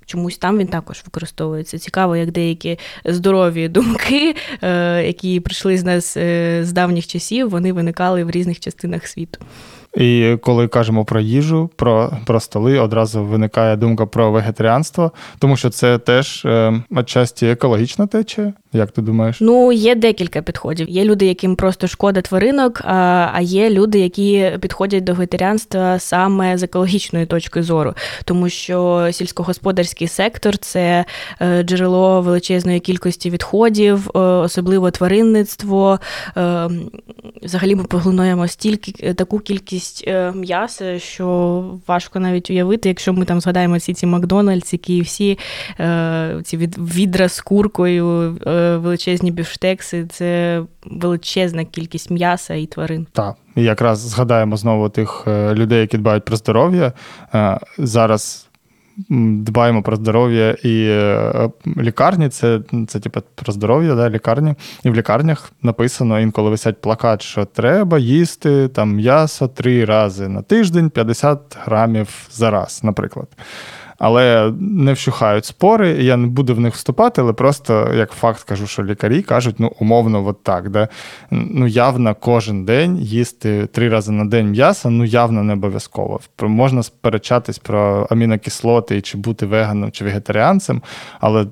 чомусь 0.07 0.39
там 0.39 0.59
він 0.59 0.67
також 0.67 1.03
використовується. 1.05 1.79
Цікаво, 1.79 2.17
як 2.17 2.31
деякі 2.31 2.79
здорові 3.05 3.69
думки, 3.69 4.35
е, 4.63 5.03
які 5.07 5.41
прийшли 5.41 5.79
з 5.79 5.85
нас 5.85 6.17
е, 6.17 6.61
з 6.65 6.73
давніх 6.73 7.07
часів, 7.07 7.51
вони 7.51 7.73
виникали 7.73 8.25
в 8.25 8.31
різних 8.31 8.61
частинах 8.61 9.07
світу. 9.07 9.39
І 9.97 10.37
коли 10.43 10.69
кажемо 10.69 11.05
про 11.05 11.21
їжу, 11.21 11.71
про 11.77 12.13
про 12.27 12.41
столи, 12.41 12.79
одразу 12.79 13.25
виникає 13.25 13.77
думка 13.77 14.07
про 14.07 14.31
вегетаріанство, 14.31 15.13
тому 15.39 15.57
що 15.57 15.71
це 15.71 15.99
теж 15.99 16.45
е, 16.45 16.83
отчасті 16.91 17.47
екологічна 17.47 18.07
течія. 18.07 18.53
Як 18.73 18.91
ти 18.91 19.03
думаєш? 19.03 19.39
Ну, 19.41 19.73
є 19.73 19.95
декілька 19.95 20.43
підходів. 20.43 20.89
Є 20.89 21.05
люди, 21.05 21.27
яким 21.27 21.57
просто 21.57 21.87
шкода 21.87 22.21
тваринок, 22.21 22.81
а 22.85 23.39
є 23.41 23.71
люди, 23.71 23.99
які 23.99 24.51
підходять 24.61 25.05
до 25.05 25.13
вегетаріанства 25.13 25.99
саме 25.99 26.59
з 26.59 26.63
екологічної 26.63 27.27
точки 27.27 27.63
зору, 27.63 27.95
тому 28.25 28.49
що 28.49 29.09
сільськогосподарський 29.13 30.09
сектор 30.09 30.59
це 30.59 31.05
е, 31.41 31.63
джерело 31.63 32.21
величезної 32.23 32.81
кількості 32.81 33.31
відходів, 33.31 34.11
е, 34.15 34.19
особливо 34.19 34.91
тваринництво. 34.91 36.01
Е, 36.37 36.71
взагалі 37.43 37.75
ми 37.75 37.85
поглинаємо 37.85 38.49
стільки 38.49 39.15
таку 39.15 39.39
кількість 39.39 39.80
м'яса, 40.35 40.99
що 40.99 41.65
важко 41.87 42.21
навіть 42.21 42.51
уявити, 42.51 42.89
якщо 42.89 43.13
ми 43.13 43.25
там 43.25 43.41
згадаємо 43.41 43.77
всі 43.77 43.95
ці 43.95 44.07
Макдональдс, 44.07 44.73
які 44.73 45.01
всі 45.01 45.39
ці 46.45 46.57
відра 46.79 47.29
з 47.29 47.41
куркою 47.41 48.37
величезні 48.83 49.31
бівштекси, 49.31 50.07
це 50.07 50.63
величезна 50.85 51.65
кількість 51.65 52.11
м'яса 52.11 52.55
і 52.55 52.67
тварин. 52.67 53.07
Так, 53.13 53.37
і 53.57 53.63
якраз 53.63 53.99
згадаємо 53.99 54.57
знову 54.57 54.89
тих 54.89 55.25
е, 55.27 55.55
людей, 55.55 55.81
які 55.81 55.99
дбають 55.99 56.25
про 56.25 56.37
здоров'я. 56.37 56.93
Е, 57.35 57.61
зараз 57.79 58.50
дбаємо 59.09 59.83
про 59.83 59.97
здоров'я 59.97 60.51
і 60.51 60.85
е, 60.89 61.51
лікарні, 61.77 62.29
це 62.29 62.61
це 62.89 63.01
типу, 63.01 63.21
про 63.35 63.53
здоров'я, 63.53 63.95
да, 63.95 64.11
лікарні. 64.11 64.55
І 64.85 64.91
в 64.91 64.95
лікарнях 64.95 65.53
написано 65.63 66.21
інколи 66.21 66.51
висять 66.51 66.81
плакат, 66.81 67.23
що 67.23 67.45
треба 67.45 67.99
їсти 67.99 68.69
там 68.69 68.95
м'ясо 68.95 69.49
три 69.49 69.85
рази 69.85 70.29
на 70.29 70.43
тиждень, 70.43 70.91
50 70.91 71.59
грамів 71.65 72.09
за 72.31 72.51
раз, 72.51 72.81
наприклад 72.85 73.29
але 74.01 74.53
не 74.61 74.93
вщухають 74.93 75.45
спори. 75.45 75.91
Я 75.91 76.17
не 76.17 76.27
буду 76.27 76.55
в 76.55 76.61
них 76.61 76.75
вступати, 76.75 77.21
але 77.21 77.33
просто 77.33 77.91
як 77.95 78.11
факт 78.11 78.43
кажу, 78.43 78.67
що 78.67 78.85
лікарі 78.85 79.23
кажуть, 79.23 79.57
ну 79.59 79.73
умовно, 79.79 80.27
от 80.27 80.43
так, 80.43 80.71
Да? 80.71 80.89
ну 81.31 81.67
явно 81.67 82.15
кожен 82.21 82.65
день 82.65 82.97
їсти 82.99 83.67
три 83.67 83.89
рази 83.89 84.13
на 84.13 84.25
день 84.25 84.51
м'ясо, 84.51 84.91
ну 84.91 85.05
явно 85.05 85.43
не 85.43 85.53
обов'язково. 85.53 86.21
Можна 86.43 86.83
сперечатись 86.83 87.59
про 87.59 88.07
амінокислоти 88.11 89.01
чи 89.01 89.19
бути 89.19 89.47
веганом 89.47 89.93
чи 89.93 90.05
вегетаріанцем, 90.05 90.83
але 91.21 91.47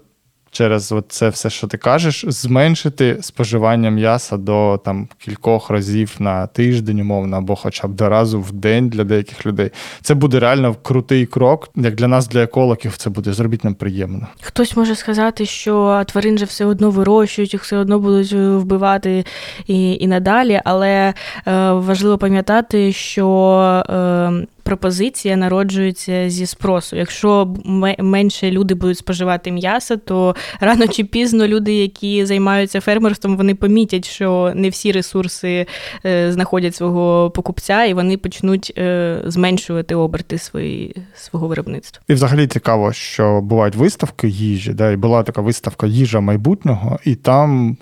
через 0.51 0.95
це 1.09 1.29
все, 1.29 1.51
що 1.51 1.67
ти 1.67 1.79
кажеш, 1.79 2.25
зменшити 2.29 3.19
споживання 3.21 3.91
м'яса 3.91 4.37
до 4.37 4.81
там 4.85 5.09
кількох 5.19 5.71
разів 5.71 6.17
на 6.19 6.47
тиждень, 6.47 7.01
умовно, 7.01 7.37
або 7.37 7.57
хоча 7.57 7.89
б 7.89 7.95
до 7.95 8.09
разу 8.09 8.41
в 8.41 8.53
день 8.53 8.89
для 8.89 9.05
деяких 9.05 9.47
людей. 9.47 9.71
Це 10.03 10.15
буде 10.15 10.41
реально 10.41 10.77
крутий 10.83 11.27
крок. 11.27 11.69
Як 11.77 11.95
для 11.95 12.09
нас, 12.09 12.29
для 12.29 12.43
екологів, 12.43 12.97
це 12.97 13.11
буде 13.11 13.33
зробити 13.33 13.61
нам 13.65 13.75
приємно. 13.75 14.27
Хтось 14.43 14.77
може 14.77 14.95
сказати, 14.95 15.47
що 15.47 16.03
тварин 16.07 16.39
же 16.39 16.45
все 16.45 16.65
одно 16.65 16.91
вирощують, 16.91 17.53
їх 17.53 17.63
все 17.63 17.77
одно 17.77 17.99
будуть 17.99 18.33
вбивати 18.33 19.25
і 19.67 19.95
і 19.95 20.07
надалі, 20.07 20.61
але 20.65 21.15
е, 21.47 21.73
важливо 21.73 22.19
пам'ятати, 22.19 22.93
що. 22.93 23.29
Е, 23.91 24.47
пропозиція 24.69 25.37
народжується 25.37 26.31
зі 26.31 26.47
спросу. 26.47 26.97
Якщо 26.97 27.55
менше 27.99 28.51
люди 28.51 28.75
будуть 28.75 28.99
споживати 28.99 29.53
м'ясо, 29.53 29.97
то 29.97 30.37
рано 30.61 30.87
чи 30.87 31.05
пізно 31.05 31.47
люди, 31.47 31.75
які 31.75 32.27
займаються 32.27 32.81
фермерством, 32.81 33.37
вони 33.37 33.55
помітять, 33.55 34.05
що 34.09 34.53
не 34.55 34.69
всі 34.69 34.93
ресурси 34.93 35.67
е, 36.07 36.33
знаходять 36.33 36.75
свого 36.75 37.31
покупця, 37.31 37.85
і 37.85 37.95
вони 37.95 38.17
почнуть 38.17 38.73
е, 38.79 39.21
зменшувати 39.25 39.95
оберти 39.95 40.39
свої, 40.39 40.97
свого 41.15 41.49
виробництва. 41.49 42.03
І 42.09 42.15
взагалі 42.15 42.47
цікаво, 42.47 42.93
що 42.93 43.41
бувають 43.41 43.77
виставки 43.77 44.29
їжі, 44.29 44.73
да, 44.73 44.91
і 44.91 44.97
була 44.97 45.23
така 45.23 45.41
виставка 45.41 45.87
їжа 45.87 46.21
майбутнього, 46.21 46.99
і 47.05 47.15
там 47.15 47.77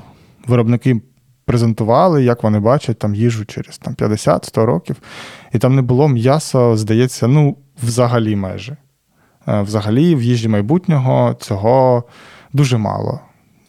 виробники 0.46 1.00
презентували, 1.46 2.24
як 2.24 2.42
вони 2.42 2.60
бачать 2.60 2.98
там 2.98 3.14
їжу 3.14 3.44
через 3.44 3.78
там, 3.78 3.94
50-100 3.94 4.64
років. 4.64 4.96
І 5.52 5.58
там 5.58 5.74
не 5.74 5.82
було 5.82 6.08
м'яса, 6.08 6.76
здається, 6.76 7.26
ну, 7.26 7.56
взагалі 7.82 8.36
майже. 8.36 8.76
Е, 9.48 9.62
взагалі, 9.62 10.14
в 10.14 10.22
їжі 10.22 10.48
майбутнього 10.48 11.34
цього 11.40 12.04
дуже 12.52 12.78
мало. 12.78 13.20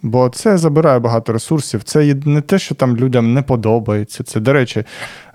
Бо 0.02 0.30
це 0.30 0.58
забирає 0.58 1.00
багато 1.00 1.34
ресурсів. 1.34 1.84
Це 1.84 2.16
не 2.26 2.42
те, 2.42 2.60
що 2.60 2.76
там 2.76 2.98
людям 2.98 3.34
не 3.34 3.42
подобається. 3.42 4.24
Це, 4.24 4.40
до 4.40 4.54
речі, 4.54 4.84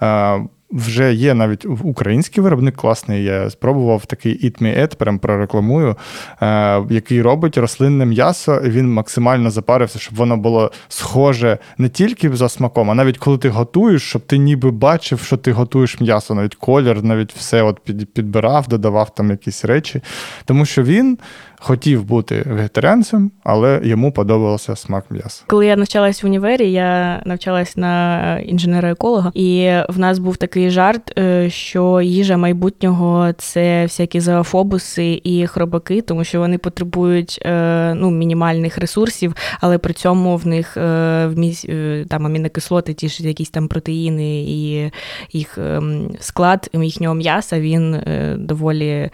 е, 0.02 0.40
вже 0.72 1.14
є 1.14 1.34
навіть 1.34 1.66
український 1.82 2.42
виробник 2.42 2.76
класний. 2.76 3.24
Я 3.24 3.50
спробував 3.50 4.06
такий 4.06 4.44
Eat 4.44 4.62
Me 4.62 4.80
Ed, 4.80 4.96
прям 4.96 5.18
прорекламую, 5.18 5.96
е, 6.42 6.82
який 6.90 7.22
робить 7.22 7.58
рослинне 7.58 8.06
м'ясо. 8.06 8.62
і 8.64 8.68
Він 8.68 8.92
максимально 8.92 9.50
запарився, 9.50 9.98
щоб 9.98 10.14
воно 10.14 10.36
було 10.36 10.72
схоже 10.88 11.58
не 11.78 11.88
тільки 11.88 12.36
за 12.36 12.48
смаком, 12.48 12.90
а 12.90 12.94
навіть 12.94 13.18
коли 13.18 13.38
ти 13.38 13.48
готуєш, 13.48 14.02
щоб 14.02 14.22
ти 14.22 14.38
ніби 14.38 14.70
бачив, 14.70 15.20
що 15.20 15.36
ти 15.36 15.52
готуєш 15.52 16.00
м'ясо, 16.00 16.34
навіть 16.34 16.54
колір, 16.54 17.02
навіть 17.02 17.32
все 17.32 17.62
от 17.62 17.80
підбирав, 18.14 18.68
додавав 18.68 19.14
там 19.14 19.30
якісь 19.30 19.64
речі. 19.64 20.00
Тому 20.44 20.64
що 20.64 20.82
він 20.82 21.18
хотів 21.62 22.04
бути 22.04 22.42
вегетаріанцем, 22.46 23.30
але 23.44 23.80
йому 23.84 24.12
подобався 24.12 24.76
смак 24.76 25.04
м'яса. 25.10 25.44
Коли 25.46 25.66
я 25.66 25.76
навчалась 25.76 26.22
в 26.22 26.26
універі, 26.26 26.72
я 26.72 27.22
навчалась 27.24 27.76
на 27.76 28.38
інженера-еколога, 28.40 29.30
і 29.34 29.70
в 29.88 29.98
нас 29.98 30.18
був 30.18 30.36
такий 30.36 30.70
жарт, 30.70 31.18
е, 31.18 31.50
що 31.50 32.00
їжа 32.00 32.36
майбутнього 32.36 33.32
це 33.32 33.82
всякі 33.82 34.20
зоофобуси 34.20 35.20
і 35.24 35.46
хробаки, 35.46 36.00
тому 36.00 36.24
що 36.24 36.38
вони 36.38 36.58
потребують 36.58 37.38
е, 37.42 37.94
ну, 37.94 38.10
мінімальних 38.10 38.78
ресурсів, 38.78 39.34
але 39.60 39.78
при 39.78 39.94
цьому 39.94 40.36
в 40.36 40.46
них 40.46 40.76
е, 40.76 41.26
вміс 41.26 41.66
там 42.08 42.26
амінокислоти, 42.26 42.94
ті 42.94 43.08
ж 43.08 43.28
якісь 43.28 43.50
там 43.50 43.68
протеїни 43.68 44.42
і 44.42 44.90
їх 45.32 45.58
ем, 45.58 46.10
склад 46.20 46.70
їхнього 46.72 47.14
м'яса 47.14 47.60
він 47.60 47.96
доволі 48.38 49.10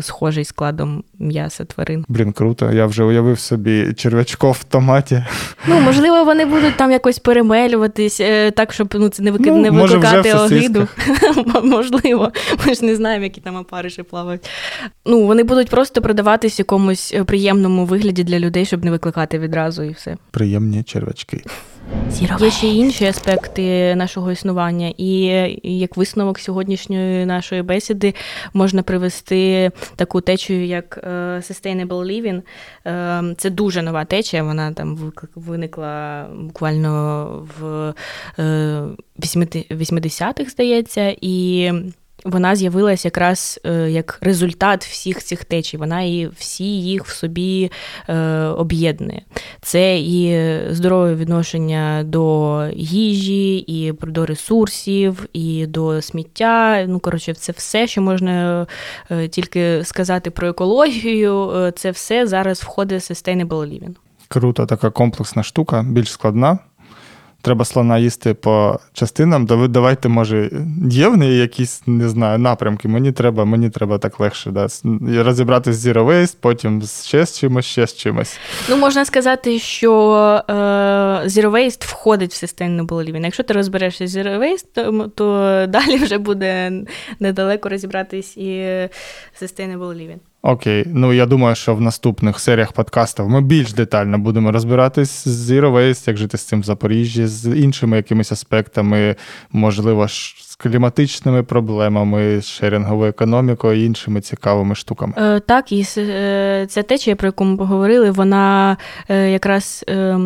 схожий 0.00 0.44
складом 0.44 1.04
м'яса 1.18 1.64
тварин. 1.64 1.83
Блін, 2.08 2.32
круто. 2.32 2.72
Я 2.72 2.86
вже 2.86 3.04
уявив 3.04 3.38
собі 3.38 3.92
черв'ячков 3.92 4.56
в 4.60 4.64
томаті. 4.64 5.24
Ну, 5.66 5.80
можливо, 5.80 6.24
вони 6.24 6.44
будуть 6.44 6.76
там 6.76 6.90
якось 6.90 7.18
перемелюватись, 7.18 8.20
е, 8.20 8.50
так, 8.50 8.72
щоб 8.72 8.94
ну, 8.94 9.08
це 9.08 9.22
не 9.22 9.30
викид... 9.30 9.46
ну, 9.46 9.56
не 9.56 9.70
викликати 9.70 10.32
огиду. 10.32 10.88
Можливо, 11.64 12.32
ми 12.66 12.74
ж 12.74 12.84
не 12.84 12.96
знаємо, 12.96 13.24
які 13.24 13.40
там 13.40 13.56
опариші 13.56 14.02
плавають. 14.02 14.48
Ну, 15.06 15.26
Вони 15.26 15.42
будуть 15.42 15.68
просто 15.68 16.02
продаватись 16.02 16.58
в 16.58 16.60
якомусь 16.60 17.12
е, 17.14 17.24
приємному 17.24 17.84
вигляді 17.84 18.24
для 18.24 18.38
людей, 18.38 18.64
щоб 18.64 18.84
не 18.84 18.90
викликати 18.90 19.38
відразу 19.38 19.82
і 19.82 19.90
все. 19.90 20.16
Приємні 20.30 20.82
черв'ячки. 20.82 21.42
Є 22.40 22.50
ще 22.50 22.66
інші 22.66 23.04
аспекти 23.04 23.94
нашого 23.94 24.32
існування, 24.32 24.92
і 24.96 25.20
як 25.62 25.96
висновок 25.96 26.38
сьогоднішньої 26.38 27.26
нашої 27.26 27.62
бесіди 27.62 28.14
можна 28.52 28.82
привести 28.82 29.70
таку 29.96 30.20
течію, 30.20 30.66
як 30.66 31.00
е, 31.02 31.08
Sustainable 31.36 31.86
Living. 31.86 32.42
Е, 32.86 33.34
це 33.38 33.50
дуже 33.50 33.82
нова 33.82 34.04
течія. 34.04 34.42
Вона 34.42 34.72
там 34.72 35.12
виникла 35.34 36.26
буквально 36.34 37.26
в 37.58 37.94
80-х, 38.38 40.40
е, 40.40 40.50
здається, 40.50 41.16
і 41.20 41.72
вона 42.24 42.56
з'явилася 42.56 43.08
якраз 43.08 43.60
е, 43.64 43.90
як 43.90 44.18
результат 44.20 44.84
всіх 44.84 45.22
цих 45.22 45.44
течій. 45.44 45.76
Вона 45.76 46.02
і 46.02 46.30
всі 46.38 46.64
їх 46.64 47.04
в 47.04 47.10
собі 47.10 47.70
е, 48.08 48.18
об'єднує. 48.44 49.22
Це 49.60 49.98
і 49.98 50.48
здорове 50.70 51.14
відношення 51.14 52.02
до 52.04 52.68
їжі, 52.74 53.56
і 53.56 53.92
до 53.92 54.26
ресурсів, 54.26 55.26
і 55.32 55.66
до 55.66 56.02
сміття. 56.02 56.84
Ну, 56.88 56.98
коротше, 56.98 57.34
це 57.34 57.52
все, 57.52 57.86
що 57.86 58.02
можна 58.02 58.66
е, 59.10 59.28
тільки 59.28 59.84
сказати 59.84 60.30
про 60.30 60.48
екологію. 60.48 61.52
Це 61.76 61.90
все 61.90 62.26
зараз 62.26 62.60
входить 62.62 63.02
в 63.02 63.12
Sustainable 63.12 63.46
Living. 63.48 63.94
Круто, 64.28 64.66
така 64.66 64.90
комплексна 64.90 65.42
штука, 65.42 65.84
більш 65.88 66.12
складна 66.12 66.58
треба 67.44 67.64
слона 67.64 67.98
їсти 67.98 68.34
по 68.34 68.80
частинам, 68.92 69.46
то 69.46 69.56
ви 69.56 69.68
давайте, 69.68 70.08
може, 70.08 70.50
є 70.90 71.08
в 71.08 71.16
неї 71.16 71.38
якісь, 71.38 71.82
не 71.86 72.08
знаю, 72.08 72.38
напрямки. 72.38 72.88
Мені 72.88 73.12
треба 73.12 73.44
мені 73.44 73.70
треба 73.70 73.98
так 73.98 74.20
легше. 74.20 74.50
Да. 74.50 74.66
Розібрати 75.22 75.72
з 75.72 75.86
Zero 75.86 76.06
Waste, 76.06 76.36
потім 76.40 76.82
ще 77.04 77.26
з 77.26 77.38
чимось, 77.38 77.64
ще 77.64 77.86
з 77.86 77.96
чимось. 77.96 78.38
Ну, 78.68 78.76
можна 78.76 79.04
сказати, 79.04 79.58
що 79.58 79.92
е, 80.48 80.52
Zero 81.24 81.50
Waste 81.50 81.86
входить 81.86 82.34
в 82.34 82.44
Sustainable 82.44 82.86
Living. 82.86 83.24
Якщо 83.24 83.42
ти 83.42 83.54
розберешся 83.54 84.06
з 84.06 84.16
Zero 84.16 84.38
Waste, 84.38 84.66
то, 84.74 85.08
то 85.08 85.66
далі 85.68 85.96
вже 85.96 86.18
буде 86.18 86.72
недалеко 87.20 87.68
розібратись 87.68 88.36
і 88.36 88.50
Sustainable 89.42 89.94
Living. 89.94 90.18
Окей, 90.46 90.84
ну 90.86 91.12
я 91.12 91.26
думаю, 91.26 91.54
що 91.54 91.74
в 91.74 91.80
наступних 91.80 92.40
серіях 92.40 92.72
подкастів 92.72 93.28
ми 93.28 93.40
більш 93.40 93.72
детально 93.72 94.18
будемо 94.18 94.52
розбиратись 94.52 95.28
з 95.28 95.50
Zero 95.50 95.72
Waste, 95.72 96.08
як 96.08 96.16
жити 96.16 96.38
з 96.38 96.42
цим 96.42 96.60
в 96.60 96.64
Запоріжжі, 96.64 97.26
з 97.26 97.56
іншими 97.58 97.96
якимись 97.96 98.32
аспектами, 98.32 99.16
можливо, 99.52 100.08
з 100.08 100.56
кліматичними 100.58 101.42
проблемами, 101.42 102.40
з 102.40 102.46
шерінговою 102.46 103.10
економікою 103.10 103.80
і 103.80 103.84
іншими 103.84 104.20
цікавими 104.20 104.74
штуками. 104.74 105.14
Е, 105.16 105.40
Так, 105.40 105.72
і 105.72 105.86
е, 105.98 106.66
ця 106.68 106.82
течія, 106.82 107.16
про 107.16 107.28
яку 107.28 107.44
ми 107.44 107.56
поговорили, 107.56 108.10
вона 108.10 108.76
е, 109.08 109.30
якраз 109.30 109.84
е, 109.88 110.18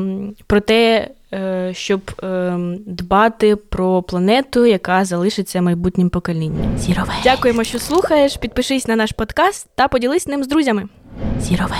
про 0.46 0.60
те. 0.60 1.08
Е, 1.32 1.70
щоб 1.74 2.00
ем, 2.22 2.78
дбати 2.86 3.56
про 3.56 4.02
планету, 4.02 4.66
яка 4.66 5.04
залишиться 5.04 5.62
майбутнім 5.62 6.10
поколінням. 6.10 6.78
Зіровей. 6.78 7.16
Дякуємо, 7.24 7.64
що 7.64 7.78
слухаєш. 7.78 8.36
Підпишись 8.36 8.88
на 8.88 8.96
наш 8.96 9.12
подкаст 9.12 9.68
та 9.74 9.88
поділись 9.88 10.26
ним 10.26 10.44
з 10.44 10.48
друзями. 10.48 10.88
Зіровей. 11.40 11.78